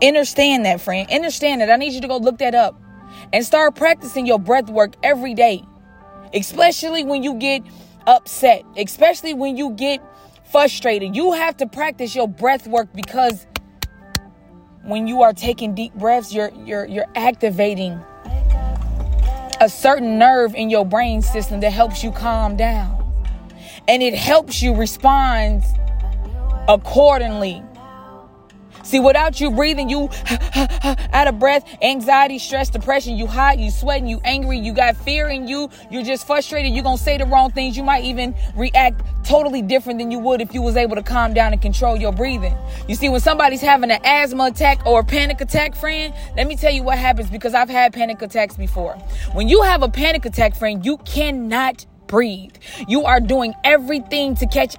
understand 0.04 0.66
that, 0.66 0.82
friend. 0.82 1.10
Understand 1.10 1.62
that. 1.62 1.72
I 1.72 1.78
need 1.78 1.94
you 1.94 2.02
to 2.02 2.08
go 2.10 2.18
look 2.18 2.40
that 2.40 2.54
up 2.54 2.78
and 3.32 3.46
start 3.46 3.76
practicing 3.76 4.26
your 4.26 4.40
breath 4.40 4.70
work 4.70 4.96
every 5.04 5.34
day, 5.34 5.64
especially 6.34 7.06
when 7.06 7.24
you 7.24 7.36
get 7.36 7.62
upset, 8.06 8.64
especially 8.76 9.34
when 9.34 9.56
you 9.56 9.70
get 9.72 10.02
frustrated. 10.52 11.16
You 11.16 11.32
have 11.32 11.56
to 11.58 11.66
practice 11.66 12.14
your 12.14 12.28
breath 12.28 12.68
work 12.68 12.90
because 12.94 13.48
when 14.86 15.08
you 15.08 15.24
are 15.24 15.34
taking 15.34 15.74
deep 15.74 15.94
breaths, 15.96 16.34
you're 16.34 16.52
you're 16.64 16.86
you're 16.86 17.08
activating 17.16 18.00
a 19.62 19.68
certain 19.68 20.20
nerve 20.20 20.54
in 20.54 20.70
your 20.70 20.86
brain 20.86 21.22
system 21.22 21.60
that 21.62 21.72
helps 21.72 22.04
you 22.04 22.12
calm 22.12 22.56
down. 22.56 23.02
And 23.88 24.04
it 24.04 24.14
helps 24.14 24.62
you 24.62 24.76
respond 24.76 25.64
accordingly. 26.68 27.64
See, 28.86 29.00
without 29.00 29.42
you 29.42 29.50
breathing, 29.50 29.90
you 29.90 30.10
out 31.12 31.28
of 31.28 31.40
breath, 31.40 31.66
anxiety, 31.82 32.38
stress, 32.38 32.70
depression, 32.70 33.18
you 33.18 33.26
hot, 33.26 33.58
you 33.58 33.72
sweating, 33.72 34.08
you 34.08 34.22
angry, 34.24 34.60
you 34.60 34.74
got 34.74 34.96
fear 34.96 35.28
in 35.28 35.48
you, 35.48 35.72
you're 35.90 36.04
just 36.04 36.28
frustrated, 36.28 36.72
you're 36.72 36.84
gonna 36.84 36.98
say 36.98 37.18
the 37.18 37.26
wrong 37.26 37.52
things, 37.52 37.76
you 37.76 37.82
might 37.82 38.04
even 38.04 38.36
react 38.56 39.02
totally 39.26 39.64
different 39.64 39.98
than 39.98 40.12
you 40.12 40.20
would 40.20 40.40
if 40.40 40.54
you 40.54 40.62
was 40.62 40.78
able 40.78 40.96
to 40.96 41.02
calm 41.02 41.34
down 41.34 41.52
and 41.52 41.64
control 41.64 41.98
your 41.98 42.12
breathing. 42.12 42.56
You 42.88 42.94
see, 42.94 43.10
when 43.10 43.22
somebody's 43.22 43.62
having 43.62 43.90
an 43.90 44.00
asthma 44.04 44.46
attack 44.46 44.86
or 44.86 45.00
a 45.00 45.04
panic 45.04 45.42
attack, 45.42 45.76
friend, 45.76 46.14
let 46.38 46.46
me 46.46 46.56
tell 46.56 46.72
you 46.72 46.84
what 46.84 47.00
happens 47.00 47.32
because 47.32 47.56
I've 47.56 47.70
had 47.70 47.92
panic 47.92 48.22
attacks 48.22 48.56
before. 48.56 48.94
When 49.34 49.50
you 49.50 49.64
have 49.64 49.82
a 49.82 49.90
panic 49.90 50.26
attack, 50.26 50.56
friend, 50.56 50.86
you 50.86 50.98
cannot 50.98 51.88
breathe. 52.08 52.56
You 52.88 53.04
are 53.06 53.20
doing 53.20 53.54
everything 53.64 54.36
to 54.36 54.46
catch 54.46 54.76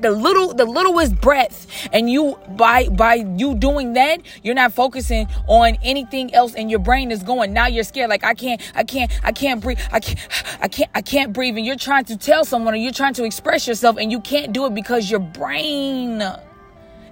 the 0.00 0.10
little 0.10 0.54
the 0.54 0.64
littlest 0.64 1.20
breath 1.20 1.88
and 1.92 2.10
you 2.10 2.38
by 2.50 2.88
by 2.88 3.14
you 3.14 3.54
doing 3.54 3.92
that 3.94 4.20
you're 4.42 4.54
not 4.54 4.72
focusing 4.72 5.26
on 5.46 5.76
anything 5.82 6.32
else 6.34 6.54
and 6.54 6.70
your 6.70 6.80
brain 6.80 7.10
is 7.10 7.22
going 7.22 7.52
now 7.52 7.66
you're 7.66 7.84
scared. 7.84 8.10
Like 8.10 8.24
i 8.24 8.34
can't 8.34 8.60
i 8.74 8.84
can't 8.84 9.10
i 9.24 9.32
can't 9.32 9.60
breathe 9.60 9.78
i 9.92 10.00
can't 10.00 10.18
i 10.60 10.68
can't 10.68 10.90
i 10.94 11.02
can't 11.02 11.32
breathe. 11.32 11.56
And 11.56 11.66
you're 11.66 11.76
trying 11.76 12.04
to 12.06 12.16
tell 12.16 12.44
someone 12.44 12.74
or 12.74 12.76
you're 12.78 12.92
trying 12.92 13.14
to 13.14 13.24
express 13.24 13.66
yourself 13.66 13.96
and 13.98 14.10
you 14.10 14.20
can't 14.20 14.52
do 14.52 14.66
it 14.66 14.74
because 14.74 15.10
your 15.10 15.20
brain 15.20 16.22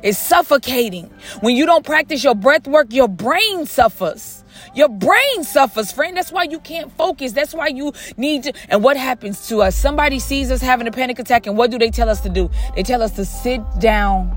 is 0.03 0.17
suffocating. 0.17 1.11
When 1.41 1.57
you 1.57 1.67
don't 1.67 1.85
practice 1.85 2.23
your 2.25 2.35
breath 2.35 2.67
work 2.67 2.93
your 2.93 3.09
brain 3.09 3.67
suffers 3.67 4.38
your 4.75 4.89
brain 4.89 5.45
suffers, 5.45 5.93
friend. 5.93 6.17
That's 6.17 6.33
why 6.33 6.45
you 6.45 6.61
can't 6.61 6.93
focus. 6.93 7.33
That's 7.33 7.55
why 7.55 7.69
you 7.69 7.93
need 8.17 8.45
to. 8.45 8.53
And 8.69 8.83
what 8.83 8.97
happens 8.97 9.49
to 9.49 9.63
us? 9.63 9.77
Somebody 9.77 10.19
sees 10.19 10.51
us 10.51 10.61
having 10.61 10.87
a 10.87 10.93
panic 10.93 11.19
attack, 11.19 11.47
and 11.47 11.57
what 11.57 11.71
do 11.71 11.79
they 11.79 11.91
tell 11.91 12.09
us 12.09 12.21
to 12.23 12.29
do? 12.29 12.51
They 12.75 12.83
tell 12.83 13.03
us 13.03 13.13
to 13.13 13.25
sit 13.25 13.61
down, 13.79 14.37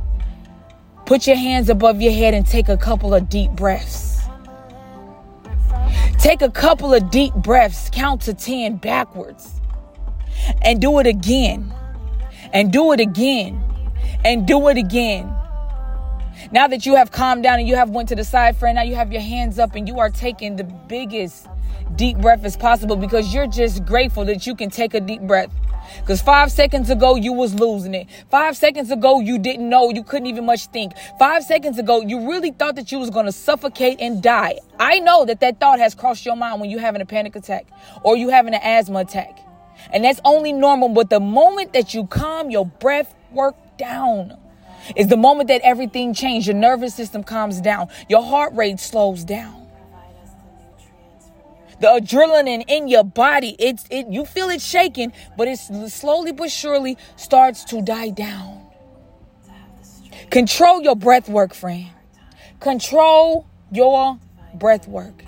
put 1.05 1.27
your 1.27 1.35
hands 1.35 1.69
above 1.69 2.01
your 2.01 2.13
head, 2.13 2.33
and 2.33 2.45
take 2.45 2.69
a 2.69 2.77
couple 2.77 3.13
of 3.13 3.29
deep 3.29 3.51
breaths. 3.51 4.19
Take 6.19 6.41
a 6.41 6.51
couple 6.51 6.93
of 6.93 7.09
deep 7.09 7.33
breaths, 7.33 7.89
count 7.91 8.21
to 8.23 8.33
10 8.33 8.77
backwards, 8.77 9.59
and 10.61 10.79
do 10.79 10.99
it 10.99 11.07
again, 11.07 11.73
and 12.53 12.71
do 12.71 12.91
it 12.91 12.99
again, 12.99 13.61
and 14.23 14.45
do 14.45 14.67
it 14.67 14.77
again 14.77 15.35
now 16.51 16.67
that 16.67 16.85
you 16.85 16.95
have 16.95 17.11
calmed 17.11 17.43
down 17.43 17.59
and 17.59 17.67
you 17.67 17.75
have 17.75 17.89
went 17.89 18.09
to 18.09 18.15
the 18.15 18.23
side, 18.23 18.57
friend, 18.57 18.75
now 18.75 18.83
you 18.83 18.95
have 18.95 19.11
your 19.11 19.21
hands 19.21 19.59
up 19.59 19.75
and 19.75 19.87
you 19.87 19.99
are 19.99 20.09
taking 20.09 20.55
the 20.55 20.63
biggest 20.63 21.47
deep 21.95 22.17
breath 22.17 22.43
as 22.45 22.55
possible 22.55 22.95
because 22.95 23.33
you're 23.33 23.47
just 23.47 23.85
grateful 23.85 24.25
that 24.25 24.47
you 24.47 24.55
can 24.55 24.69
take 24.69 24.93
a 24.93 24.99
deep 24.99 25.21
breath. 25.21 25.51
Because 25.99 26.21
five 26.21 26.51
seconds 26.51 26.89
ago, 26.89 27.15
you 27.15 27.33
was 27.33 27.53
losing 27.55 27.93
it. 27.93 28.07
Five 28.29 28.55
seconds 28.55 28.91
ago, 28.91 29.19
you 29.19 29.37
didn't 29.37 29.67
know. 29.67 29.89
You 29.89 30.03
couldn't 30.03 30.27
even 30.27 30.45
much 30.45 30.67
think. 30.67 30.93
Five 31.19 31.43
seconds 31.43 31.77
ago, 31.77 32.01
you 32.01 32.29
really 32.29 32.51
thought 32.51 32.75
that 32.75 32.91
you 32.91 32.99
was 32.99 33.09
going 33.09 33.25
to 33.25 33.31
suffocate 33.31 33.99
and 33.99 34.21
die. 34.21 34.59
I 34.79 34.99
know 34.99 35.25
that 35.25 35.39
that 35.41 35.59
thought 35.59 35.79
has 35.79 35.95
crossed 35.95 36.25
your 36.25 36.35
mind 36.35 36.61
when 36.61 36.69
you're 36.69 36.79
having 36.79 37.01
a 37.01 37.05
panic 37.05 37.35
attack 37.35 37.67
or 38.03 38.15
you 38.15 38.29
having 38.29 38.53
an 38.53 38.61
asthma 38.63 38.99
attack. 38.99 39.39
And 39.91 40.05
that's 40.05 40.21
only 40.23 40.53
normal. 40.53 40.89
But 40.89 41.09
the 41.09 41.19
moment 41.19 41.73
that 41.73 41.93
you 41.93 42.05
calm 42.05 42.49
your 42.49 42.65
breath 42.65 43.13
work 43.31 43.55
down, 43.77 44.37
is 44.95 45.07
the 45.07 45.17
moment 45.17 45.47
that 45.49 45.61
everything 45.61 46.13
changes. 46.13 46.47
Your 46.47 46.55
nervous 46.55 46.95
system 46.95 47.23
calms 47.23 47.61
down, 47.61 47.89
your 48.09 48.23
heart 48.23 48.53
rate 48.53 48.79
slows 48.79 49.23
down. 49.23 49.57
The 51.79 51.87
adrenaline 51.87 52.63
in 52.67 52.87
your 52.87 53.03
body, 53.03 53.55
it's 53.57 53.85
it 53.89 54.07
you 54.07 54.23
feel 54.25 54.49
it 54.49 54.61
shaking, 54.61 55.13
but 55.35 55.47
it's 55.47 55.69
slowly 55.91 56.31
but 56.31 56.51
surely 56.51 56.95
starts 57.15 57.63
to 57.65 57.81
die 57.81 58.11
down. 58.11 58.67
Control 60.29 60.81
your 60.83 60.95
breath 60.95 61.27
work, 61.27 61.53
friend. 61.55 61.87
Control 62.59 63.47
your 63.71 64.19
breath 64.53 64.87
work. 64.87 65.23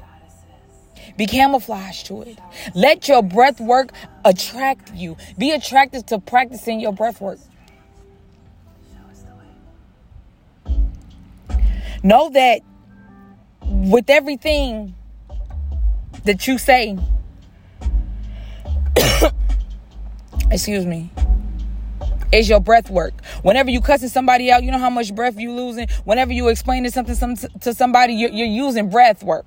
Be 1.18 1.26
camouflaged 1.26 2.06
to 2.08 2.22
it. 2.22 2.40
Let 2.74 3.08
your 3.08 3.24
breath 3.24 3.60
work 3.60 3.92
attract 4.24 4.94
you. 4.94 5.18
Be 5.38 5.52
attracted 5.52 6.08
to 6.08 6.20
practicing 6.20 6.80
your 6.80 6.94
breath 6.94 7.20
work. 7.20 7.40
Know 12.04 12.30
that 12.32 12.62
with 13.62 14.10
everything 14.10 14.94
that 16.26 16.46
you 16.48 16.58
say, 16.58 16.98
excuse 20.52 20.86
me, 20.86 21.10
is 22.34 22.50
your 22.50 22.60
breath 22.60 22.90
work. 22.90 23.14
Whenever 23.44 23.70
you 23.70 23.80
cussing 23.80 24.10
somebody 24.10 24.52
out, 24.52 24.64
you 24.64 24.72
know 24.72 24.80
how 24.80 24.90
much 24.90 25.16
breath 25.16 25.40
you 25.40 25.54
losing. 25.54 25.88
Whenever 26.04 26.34
you 26.34 26.50
explaining 26.50 26.92
something 26.92 27.16
some, 27.16 27.36
to 27.36 27.74
somebody, 27.74 28.14
you're, 28.14 28.32
you're 28.32 28.48
using 28.48 28.90
breath 28.90 29.24
work. 29.24 29.46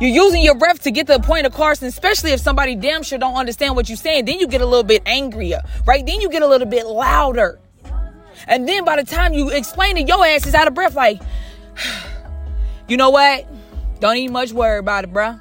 You're 0.00 0.10
using 0.10 0.42
your 0.42 0.54
breath 0.54 0.82
to 0.84 0.90
get 0.90 1.06
to 1.08 1.14
the 1.14 1.20
point 1.20 1.44
of 1.44 1.52
Carson, 1.52 1.88
especially 1.88 2.30
if 2.30 2.40
somebody 2.40 2.74
damn 2.74 3.02
sure 3.02 3.18
don't 3.18 3.34
understand 3.34 3.76
what 3.76 3.90
you're 3.90 3.96
saying. 3.96 4.24
Then 4.24 4.38
you 4.38 4.46
get 4.46 4.60
a 4.60 4.66
little 4.66 4.84
bit 4.84 5.02
angrier, 5.04 5.60
right? 5.86 6.06
Then 6.06 6.20
you 6.20 6.30
get 6.30 6.42
a 6.42 6.46
little 6.46 6.68
bit 6.68 6.86
louder. 6.86 7.58
And 8.46 8.66
then 8.66 8.84
by 8.84 8.96
the 8.96 9.04
time 9.04 9.34
you 9.34 9.50
explain 9.50 9.98
it, 9.98 10.08
your 10.08 10.24
ass 10.24 10.46
is 10.46 10.54
out 10.54 10.66
of 10.66 10.74
breath, 10.74 10.94
like, 10.94 11.20
you 12.88 12.96
know 12.96 13.10
what? 13.10 13.46
Don't 14.00 14.16
even 14.16 14.32
much 14.32 14.52
worry 14.52 14.78
about 14.78 15.04
it, 15.04 15.12
bruh. 15.12 15.40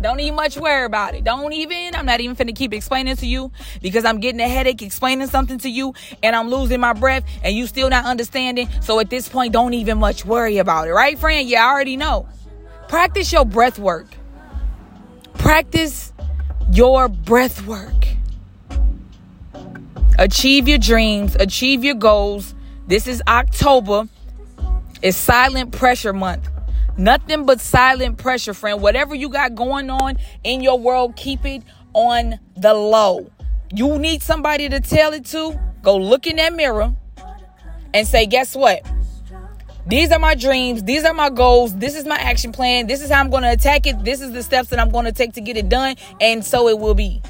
Don't 0.00 0.18
even 0.18 0.34
much 0.34 0.56
worry 0.56 0.84
about 0.84 1.14
it. 1.14 1.22
Don't 1.22 1.52
even, 1.52 1.94
I'm 1.94 2.06
not 2.06 2.20
even 2.20 2.34
finna 2.34 2.54
keep 2.56 2.74
explaining 2.74 3.14
to 3.16 3.26
you 3.26 3.52
because 3.80 4.04
I'm 4.04 4.18
getting 4.18 4.40
a 4.40 4.48
headache 4.48 4.82
explaining 4.82 5.28
something 5.28 5.58
to 5.58 5.68
you 5.68 5.94
and 6.24 6.34
I'm 6.34 6.48
losing 6.48 6.80
my 6.80 6.92
breath 6.92 7.24
and 7.44 7.54
you 7.54 7.68
still 7.68 7.88
not 7.88 8.04
understanding. 8.04 8.68
So 8.80 8.98
at 8.98 9.10
this 9.10 9.28
point, 9.28 9.52
don't 9.52 9.74
even 9.74 9.98
much 9.98 10.24
worry 10.24 10.58
about 10.58 10.88
it, 10.88 10.92
right, 10.92 11.16
friend? 11.16 11.48
Yeah, 11.48 11.64
I 11.64 11.70
already 11.70 11.96
know. 11.96 12.26
Practice 12.88 13.32
your 13.32 13.44
breath 13.44 13.78
work. 13.78 14.08
Practice 15.34 16.12
your 16.72 17.08
breath 17.08 17.64
work. 17.64 18.08
Achieve 20.18 20.66
your 20.66 20.78
dreams, 20.78 21.36
achieve 21.36 21.84
your 21.84 21.94
goals. 21.94 22.56
This 22.88 23.06
is 23.06 23.22
October. 23.28 24.08
It's 25.02 25.16
silent 25.16 25.72
pressure 25.72 26.12
month. 26.12 26.48
Nothing 26.96 27.44
but 27.46 27.60
silent 27.60 28.18
pressure, 28.18 28.54
friend. 28.54 28.80
Whatever 28.80 29.14
you 29.14 29.28
got 29.28 29.54
going 29.54 29.90
on 29.90 30.18
in 30.44 30.62
your 30.62 30.78
world, 30.78 31.16
keep 31.16 31.44
it 31.44 31.62
on 31.92 32.38
the 32.56 32.74
low. 32.74 33.30
You 33.74 33.98
need 33.98 34.22
somebody 34.22 34.68
to 34.68 34.80
tell 34.80 35.12
it 35.12 35.24
to. 35.26 35.58
Go 35.82 35.96
look 35.96 36.26
in 36.26 36.36
that 36.36 36.54
mirror 36.54 36.94
and 37.92 38.06
say, 38.06 38.26
guess 38.26 38.54
what? 38.54 38.82
These 39.86 40.12
are 40.12 40.18
my 40.18 40.36
dreams. 40.36 40.84
These 40.84 41.04
are 41.04 41.14
my 41.14 41.30
goals. 41.30 41.74
This 41.76 41.96
is 41.96 42.04
my 42.04 42.16
action 42.16 42.52
plan. 42.52 42.86
This 42.86 43.02
is 43.02 43.10
how 43.10 43.18
I'm 43.18 43.30
going 43.30 43.42
to 43.42 43.50
attack 43.50 43.86
it. 43.86 44.04
This 44.04 44.20
is 44.20 44.32
the 44.32 44.42
steps 44.42 44.68
that 44.68 44.78
I'm 44.78 44.90
going 44.90 45.06
to 45.06 45.12
take 45.12 45.32
to 45.32 45.40
get 45.40 45.56
it 45.56 45.68
done. 45.68 45.96
And 46.20 46.44
so 46.44 46.68
it 46.68 46.78
will 46.78 46.94
be. 46.94 47.20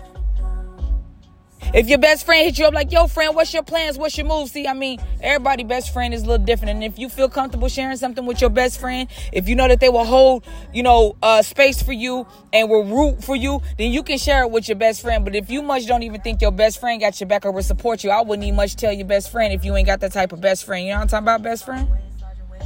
If 1.74 1.88
your 1.88 1.98
best 1.98 2.26
friend 2.26 2.44
hit 2.44 2.58
you 2.58 2.66
up 2.66 2.74
like, 2.74 2.92
yo, 2.92 3.06
friend, 3.06 3.34
what's 3.34 3.54
your 3.54 3.62
plans? 3.62 3.96
What's 3.96 4.16
your 4.16 4.26
move? 4.26 4.50
See, 4.50 4.66
I 4.66 4.74
mean, 4.74 5.00
everybody 5.20 5.64
best 5.64 5.92
friend 5.92 6.12
is 6.12 6.22
a 6.22 6.26
little 6.26 6.44
different. 6.44 6.70
And 6.70 6.84
if 6.84 6.98
you 6.98 7.08
feel 7.08 7.28
comfortable 7.28 7.68
sharing 7.68 7.96
something 7.96 8.26
with 8.26 8.40
your 8.40 8.50
best 8.50 8.78
friend, 8.78 9.08
if 9.32 9.48
you 9.48 9.56
know 9.56 9.68
that 9.68 9.80
they 9.80 9.88
will 9.88 10.04
hold, 10.04 10.44
you 10.72 10.82
know, 10.82 11.16
uh, 11.22 11.40
space 11.42 11.82
for 11.82 11.92
you 11.92 12.26
and 12.52 12.68
will 12.68 12.84
root 12.84 13.24
for 13.24 13.36
you, 13.36 13.62
then 13.78 13.90
you 13.90 14.02
can 14.02 14.18
share 14.18 14.42
it 14.42 14.50
with 14.50 14.68
your 14.68 14.76
best 14.76 15.00
friend. 15.00 15.24
But 15.24 15.34
if 15.34 15.50
you 15.50 15.62
much 15.62 15.86
don't 15.86 16.02
even 16.02 16.20
think 16.20 16.42
your 16.42 16.52
best 16.52 16.78
friend 16.78 17.00
got 17.00 17.18
your 17.20 17.28
back 17.28 17.46
or 17.46 17.52
will 17.52 17.62
support 17.62 18.04
you, 18.04 18.10
I 18.10 18.20
wouldn't 18.20 18.44
even 18.44 18.56
much 18.56 18.76
tell 18.76 18.92
your 18.92 19.06
best 19.06 19.32
friend 19.32 19.52
if 19.52 19.64
you 19.64 19.74
ain't 19.74 19.86
got 19.86 20.00
that 20.00 20.12
type 20.12 20.32
of 20.32 20.40
best 20.40 20.64
friend. 20.64 20.84
You 20.84 20.92
know 20.92 20.98
what 20.98 21.02
I'm 21.02 21.08
talking 21.08 21.24
about, 21.24 21.42
best 21.42 21.64
friend? 21.64 21.88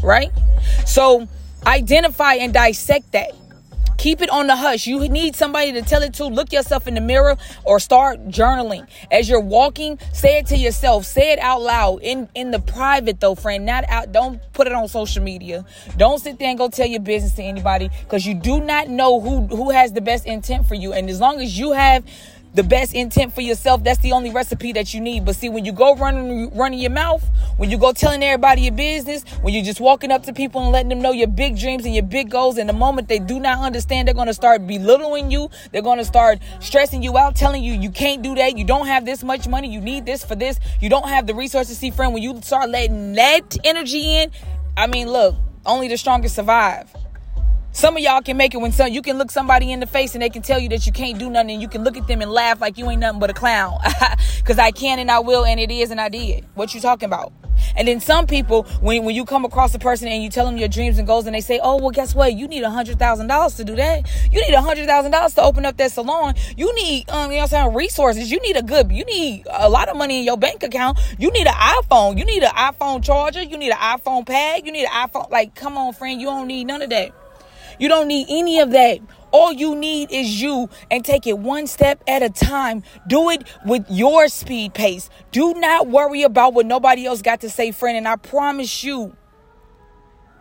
Right? 0.03 0.33
So 0.85 1.29
identify 1.65 2.35
and 2.35 2.53
dissect 2.53 3.13
that. 3.13 3.33
Keep 4.07 4.23
it 4.23 4.31
on 4.31 4.47
the 4.47 4.55
hush. 4.55 4.87
You 4.87 5.01
need 5.09 5.35
somebody 5.35 5.73
to 5.73 5.83
tell 5.83 6.01
it 6.01 6.15
to. 6.15 6.27
Look 6.27 6.53
yourself 6.53 6.87
in 6.87 6.95
the 6.95 7.01
mirror 7.01 7.37
or 7.65 7.81
start 7.81 8.29
journaling. 8.29 8.87
As 9.11 9.29
you're 9.29 9.41
walking, 9.41 9.99
say 10.13 10.39
it 10.39 10.47
to 10.47 10.57
yourself. 10.57 11.05
Say 11.05 11.33
it 11.33 11.41
out 11.41 11.61
loud. 11.61 12.03
In 12.03 12.29
in 12.37 12.53
the 12.53 12.61
private 12.61 13.19
though, 13.19 13.35
friend. 13.35 13.67
Not 13.67 13.83
out. 13.89 14.13
Don't 14.13 14.41
put 14.53 14.69
it 14.69 14.73
on 14.73 14.87
social 14.87 15.25
media. 15.25 15.65
Don't 15.97 16.21
sit 16.21 16.39
there 16.39 16.51
and 16.51 16.57
go 16.57 16.69
tell 16.69 16.87
your 16.87 17.01
business 17.01 17.33
to 17.33 17.43
anybody 17.43 17.91
because 18.05 18.25
you 18.25 18.35
do 18.35 18.61
not 18.61 18.89
know 18.89 19.19
who 19.19 19.49
who 19.49 19.71
has 19.71 19.93
the 19.93 20.01
best 20.01 20.25
intent 20.25 20.69
for 20.69 20.77
you. 20.77 20.93
And 20.93 21.11
as 21.11 21.19
long 21.19 21.41
as 21.41 21.59
you 21.59 21.73
have 21.73 22.05
the 22.57 22.63
best 22.63 22.95
intent 22.95 23.35
for 23.35 23.43
yourself, 23.43 23.85
that's 23.85 24.01
the 24.01 24.13
only 24.13 24.31
recipe 24.31 24.73
that 24.73 24.95
you 24.95 25.01
need. 25.01 25.27
But 25.27 25.37
see, 25.37 25.51
when 25.51 25.67
you 25.67 25.73
go 25.73 25.95
running, 25.95 26.57
running 26.57 26.79
your 26.79 26.91
mouth, 26.91 27.23
when 27.59 27.71
you 27.71 27.77
go 27.77 27.93
telling 27.93 28.23
everybody 28.23 28.63
your 28.63 28.73
business, 28.73 29.25
when 29.43 29.53
you're 29.53 29.63
just 29.63 29.79
walking 29.79 30.11
up 30.11 30.23
to 30.23 30.33
people 30.33 30.63
and 30.63 30.73
letting 30.73 30.89
them 30.89 31.03
know 31.03 31.13
your 31.13 31.29
big 31.29 31.59
dreams 31.59 31.85
and 31.85 31.95
your 31.95 32.03
big 32.03 32.31
goals, 32.31 32.57
and 32.57 32.67
the 32.67 32.73
moment 32.73 33.09
they 33.09 33.19
do 33.19 33.39
not 33.39 33.59
understand, 33.59 34.09
they're 34.09 34.15
going 34.15 34.27
to 34.27 34.35
start 34.35 34.67
belittling 34.67 35.31
you. 35.31 35.51
They're 35.71 35.83
going 35.83 35.99
to 35.99 36.05
start 36.05 36.39
stressing 36.61 37.03
you 37.03 37.19
out, 37.19 37.37
telling 37.37 37.63
you 37.63 37.75
you 37.75 37.91
can't 37.91 38.23
do 38.23 38.35
that. 38.37 38.57
You 38.57 38.65
don't 38.65 38.87
have 38.87 39.05
this 39.05 39.23
much 39.23 39.47
money. 39.47 39.69
You 39.69 39.83
need 39.83 40.07
this 40.07 40.25
for 40.25 40.35
this. 40.35 40.59
You 40.81 40.89
don't 40.89 41.09
have 41.09 41.27
the 41.27 41.35
resources. 41.35 41.77
See, 41.77 41.91
friend, 41.91 42.15
when 42.15 42.23
you 42.23 42.41
start 42.41 42.71
letting 42.71 43.13
that 43.13 43.59
energy 43.65 44.15
in, 44.15 44.31
I 44.79 44.87
mean, 44.87 45.11
look, 45.11 45.35
only 45.67 45.89
the 45.89 45.99
strongest 45.99 46.35
survive. 46.35 46.91
Some 47.77 47.95
of 47.95 48.03
y'all 48.03 48.23
can 48.23 48.39
make 48.39 48.55
it 48.55 48.57
when 48.57 48.73
some 48.73 48.91
you 48.91 49.03
can 49.03 49.19
look 49.19 49.31
somebody 49.31 49.71
in 49.71 49.81
the 49.81 49.87
face 49.87 50.15
and 50.15 50.23
they 50.23 50.31
can 50.31 50.41
tell 50.41 50.59
you 50.59 50.71
that 50.71 50.87
you 50.87 50.93
can't 50.93 51.19
do 51.19 51.29
nothing 51.29 51.51
and 51.51 51.61
you 51.61 51.69
can 51.69 51.85
look 51.85 51.99
at 51.99 52.07
them 52.07 52.23
and 52.23 52.31
laugh 52.31 52.59
like 52.59 52.79
you 52.79 52.89
ain't 52.89 53.01
nothing 53.01 53.21
but 53.21 53.29
a 53.29 53.35
clown. 53.35 53.79
Cause 54.47 54.59
I 54.59 54.71
can 54.71 54.99
and 54.99 55.11
I 55.11 55.19
will 55.19 55.45
and 55.45 55.61
it 55.61 55.71
is 55.71 55.91
and 55.91 56.01
I 56.01 56.09
did. 56.09 56.47
What 56.55 56.73
you 56.73 56.81
talking 56.81 57.05
about? 57.05 57.35
And 57.77 57.87
then 57.87 58.01
some 58.01 58.27
people, 58.27 58.63
when, 58.81 59.05
when 59.05 59.15
you 59.15 59.27
come 59.27 59.45
across 59.45 59.75
a 59.75 59.79
person 59.79 60.09
and 60.09 60.23
you 60.23 60.31
tell 60.31 60.47
them 60.47 60.57
your 60.57 60.69
dreams 60.69 60.97
and 60.97 61.07
goals 61.07 61.27
and 61.27 61.35
they 61.35 61.43
say, 61.43 61.61
oh, 61.63 61.77
well, 61.77 61.91
guess 61.91 62.15
what? 62.15 62.33
You 62.33 62.49
need 62.49 62.63
a 62.63 62.71
hundred 62.71 62.99
thousand 62.99 63.27
dollars 63.27 63.57
to 63.57 63.65
do 63.65 63.77
that. 63.77 64.09
You 64.33 64.41
need 64.41 64.55
a 64.55 64.63
hundred 64.63 64.87
thousand 64.87 65.13
dollars 65.13 65.35
to 65.35 65.43
open 65.43 65.67
up 65.67 65.77
that 65.77 65.93
salon. 65.93 66.33
You 66.57 66.75
need, 66.77 67.11
um, 67.11 67.31
you 67.31 67.37
know 67.37 67.43
I'm 67.43 67.49
saying, 67.49 67.75
resources. 67.75 68.33
You 68.33 68.41
need 68.41 68.57
a 68.57 68.63
good, 68.63 68.91
you 68.91 69.05
need 69.05 69.47
a 69.51 69.69
lot 69.69 69.91
of 69.91 69.99
money 69.99 70.21
in 70.21 70.25
your 70.25 70.39
bank 70.39 70.63
account. 70.63 70.99
You 71.19 71.31
need 71.31 71.47
an 71.47 71.53
iPhone. 71.53 72.17
You 72.17 72.25
need 72.25 72.43
an 72.43 72.55
iPhone 72.55 73.05
charger. 73.05 73.43
You 73.43 73.59
need 73.59 73.73
an 73.73 73.77
iPhone 73.77 74.27
pad. 74.27 74.65
You 74.65 74.73
need 74.73 74.87
an 74.87 75.09
iPhone. 75.09 75.31
Like, 75.31 75.55
come 75.55 75.77
on, 75.77 75.93
friend. 75.93 76.19
You 76.19 76.29
don't 76.29 76.47
need 76.47 76.65
none 76.65 76.81
of 76.81 76.89
that. 76.89 77.13
You 77.79 77.89
don't 77.89 78.09
need 78.09 78.27
any 78.29 78.61
of 78.61 78.71
that. 78.71 79.01
All 79.33 79.53
you 79.53 79.75
need 79.75 80.11
is 80.11 80.41
you 80.41 80.71
and 80.91 81.05
take 81.05 81.27
it 81.27 81.39
one 81.39 81.67
step 81.67 82.03
at 82.09 82.23
a 82.23 82.31
time. 82.31 82.83
Do 83.07 83.31
it 83.31 83.45
with 83.67 83.85
your 83.91 84.29
speed 84.29 84.75
pace. 84.75 85.11
Do 85.33 85.55
not 85.55 85.89
worry 85.89 86.23
about 86.23 86.55
what 86.55 86.67
nobody 86.67 87.07
else 87.07 87.23
got 87.23 87.41
to 87.43 87.51
say, 87.51 87.71
friend. 87.71 87.97
And 87.97 88.09
I 88.09 88.17
promise 88.17 88.83
you, 88.83 89.15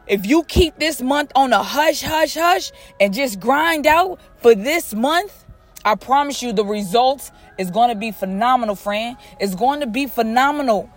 if 0.07 0.25
you 0.25 0.43
keep 0.43 0.77
this 0.77 1.01
month 1.01 1.31
on 1.35 1.51
a 1.51 1.63
hush, 1.63 2.01
hush, 2.01 2.35
hush 2.35 2.71
and 2.99 3.13
just 3.13 3.39
grind 3.39 3.87
out 3.87 4.19
for 4.37 4.53
this 4.53 4.93
month, 4.93 5.45
I 5.83 5.95
promise 5.95 6.41
you 6.41 6.53
the 6.53 6.65
results 6.65 7.31
is 7.57 7.71
going 7.71 7.89
to 7.89 7.95
be 7.95 8.11
phenomenal, 8.11 8.75
friend. 8.75 9.17
It's 9.39 9.55
going 9.55 9.81
to 9.81 9.87
be 9.87 10.07
phenomenal. 10.07 10.89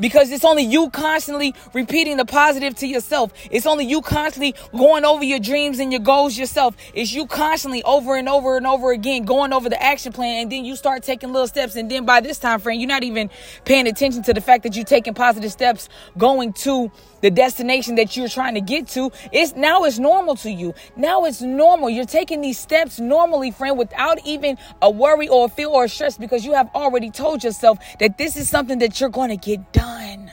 Because 0.00 0.30
it's 0.30 0.44
only 0.44 0.64
you 0.64 0.90
constantly 0.90 1.54
repeating 1.72 2.16
the 2.16 2.24
positive 2.24 2.74
to 2.76 2.86
yourself. 2.86 3.32
It's 3.50 3.66
only 3.66 3.86
you 3.86 4.00
constantly 4.00 4.54
going 4.76 5.04
over 5.04 5.24
your 5.24 5.38
dreams 5.38 5.78
and 5.78 5.92
your 5.92 6.00
goals 6.00 6.36
yourself. 6.36 6.76
It's 6.94 7.12
you 7.12 7.26
constantly 7.26 7.82
over 7.84 8.16
and 8.16 8.28
over 8.28 8.56
and 8.56 8.66
over 8.66 8.92
again 8.92 9.24
going 9.24 9.52
over 9.52 9.68
the 9.68 9.80
action 9.82 10.12
plan 10.12 10.42
and 10.42 10.52
then 10.52 10.64
you 10.64 10.76
start 10.76 11.02
taking 11.02 11.32
little 11.32 11.48
steps. 11.48 11.76
And 11.76 11.90
then 11.90 12.04
by 12.04 12.20
this 12.20 12.38
time, 12.38 12.60
friend, 12.60 12.80
you're 12.80 12.88
not 12.88 13.04
even 13.04 13.30
paying 13.64 13.86
attention 13.86 14.22
to 14.24 14.34
the 14.34 14.40
fact 14.40 14.62
that 14.64 14.74
you're 14.76 14.84
taking 14.84 15.14
positive 15.14 15.52
steps 15.52 15.88
going 16.18 16.52
to 16.54 16.90
the 17.24 17.30
destination 17.30 17.94
that 17.94 18.18
you're 18.18 18.28
trying 18.28 18.52
to 18.52 18.60
get 18.60 18.86
to. 18.86 19.10
It's 19.32 19.56
now 19.56 19.84
it's 19.84 19.98
normal 19.98 20.36
to 20.36 20.50
you. 20.50 20.74
Now 20.94 21.24
it's 21.24 21.40
normal. 21.40 21.88
You're 21.88 22.04
taking 22.04 22.42
these 22.42 22.58
steps 22.58 23.00
normally, 23.00 23.50
friend, 23.50 23.78
without 23.78 24.18
even 24.26 24.58
a 24.82 24.90
worry 24.90 25.26
or 25.26 25.46
a 25.46 25.48
fear 25.48 25.68
or 25.68 25.84
a 25.84 25.88
stress 25.88 26.18
because 26.18 26.44
you 26.44 26.52
have 26.52 26.68
already 26.74 27.10
told 27.10 27.42
yourself 27.42 27.78
that 27.98 28.18
this 28.18 28.36
is 28.36 28.50
something 28.50 28.78
that 28.80 29.00
you're 29.00 29.08
going 29.08 29.30
to 29.30 29.38
get 29.38 29.72
done. 29.72 30.30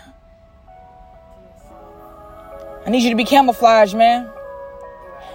I 2.86 2.90
need 2.90 3.04
you 3.04 3.12
to 3.12 3.16
be 3.16 3.24
camouflaged, 3.24 3.96
man. 3.96 4.30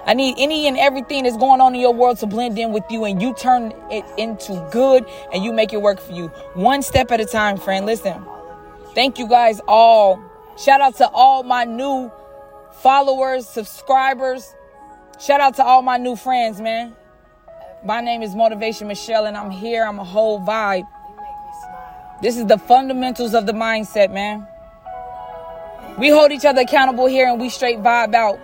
I 0.05 0.13
need 0.13 0.35
any 0.37 0.67
and 0.67 0.77
everything 0.77 1.23
that's 1.23 1.39
going 1.39 1.63
on 1.63 1.75
in 1.75 1.81
your 1.81 1.95
world 1.95 2.19
to 2.19 2.27
blend 2.27 2.59
in 2.59 2.71
with 2.73 2.85
you 2.91 3.07
and 3.07 3.23
you 3.23 3.33
turn 3.33 3.73
it 3.91 4.05
into 4.19 4.69
good 4.71 5.07
and 5.33 5.43
you 5.43 5.55
make 5.55 5.73
it 5.73 5.81
work 5.81 6.01
for 6.01 6.13
you. 6.13 6.29
One 6.53 6.83
step 6.83 7.11
at 7.13 7.21
a 7.23 7.25
time, 7.25 7.57
friend. 7.57 7.87
Listen. 7.87 8.23
Thank 8.95 9.19
you 9.19 9.27
guys 9.27 9.59
all. 9.67 10.23
Shout 10.59 10.81
out 10.81 10.97
to 10.97 11.09
all 11.09 11.43
my 11.43 11.65
new 11.65 12.11
followers, 12.73 13.47
subscribers. 13.47 14.55
Shout 15.19 15.39
out 15.41 15.57
to 15.57 15.65
all 15.65 15.83
my 15.83 15.99
new 15.99 16.17
friends, 16.17 16.63
man. 16.63 16.97
My 17.85 18.01
name 18.01 18.23
is 18.23 18.35
Motivation 18.35 18.89
Michelle 18.89 19.27
and 19.27 19.37
I'm 19.37 19.51
here. 19.51 19.85
I'm 19.85 19.99
a 19.99 20.05
whole 20.05 20.41
vibe. 20.41 20.89
This 22.23 22.39
is 22.39 22.47
the 22.47 22.57
fundamentals 22.57 23.35
of 23.35 23.45
the 23.45 23.53
mindset, 23.53 24.11
man. 24.11 24.49
We 25.99 26.09
hold 26.09 26.33
each 26.33 26.47
other 26.47 26.63
accountable 26.63 27.07
here 27.07 27.29
and 27.29 27.39
we 27.39 27.51
straight 27.51 27.81
vibe 27.81 28.15
out. 28.15 28.41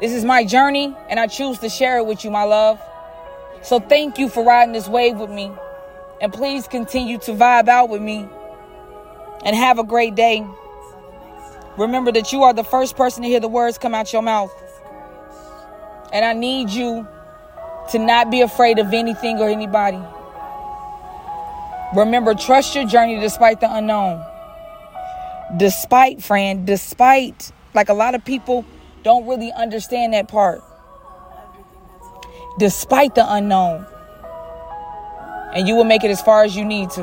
This 0.00 0.12
is 0.12 0.24
my 0.24 0.46
journey 0.46 0.96
and 1.10 1.20
I 1.20 1.26
choose 1.26 1.58
to 1.58 1.68
share 1.68 1.98
it 1.98 2.06
with 2.06 2.24
you, 2.24 2.30
my 2.30 2.44
love. 2.44 2.80
So 3.60 3.80
thank 3.80 4.18
you 4.18 4.30
for 4.30 4.42
riding 4.42 4.72
this 4.72 4.88
wave 4.88 5.18
with 5.18 5.30
me. 5.30 5.52
And 6.22 6.32
please 6.32 6.66
continue 6.66 7.18
to 7.18 7.32
vibe 7.32 7.68
out 7.68 7.90
with 7.90 8.00
me. 8.00 8.26
And 9.44 9.54
have 9.54 9.78
a 9.78 9.84
great 9.84 10.14
day. 10.14 10.46
Remember 11.78 12.12
that 12.12 12.32
you 12.32 12.42
are 12.42 12.52
the 12.52 12.64
first 12.64 12.96
person 12.96 13.22
to 13.22 13.28
hear 13.28 13.40
the 13.40 13.48
words 13.48 13.78
come 13.78 13.94
out 13.94 14.12
your 14.12 14.22
mouth. 14.22 14.52
And 16.12 16.24
I 16.24 16.34
need 16.34 16.70
you 16.70 17.06
to 17.90 17.98
not 17.98 18.30
be 18.30 18.42
afraid 18.42 18.78
of 18.78 18.92
anything 18.92 19.38
or 19.38 19.48
anybody. 19.48 20.00
Remember, 21.94 22.34
trust 22.34 22.74
your 22.74 22.86
journey 22.86 23.20
despite 23.20 23.60
the 23.60 23.74
unknown. 23.74 24.24
Despite, 25.56 26.22
friend, 26.22 26.66
despite, 26.66 27.52
like 27.74 27.88
a 27.88 27.94
lot 27.94 28.14
of 28.14 28.24
people 28.24 28.64
don't 29.02 29.26
really 29.26 29.52
understand 29.52 30.14
that 30.14 30.28
part. 30.28 30.62
Despite 32.58 33.14
the 33.14 33.24
unknown. 33.26 33.86
And 35.54 35.66
you 35.66 35.74
will 35.74 35.84
make 35.84 36.04
it 36.04 36.10
as 36.10 36.20
far 36.22 36.44
as 36.44 36.54
you 36.56 36.64
need 36.64 36.90
to. 36.90 37.02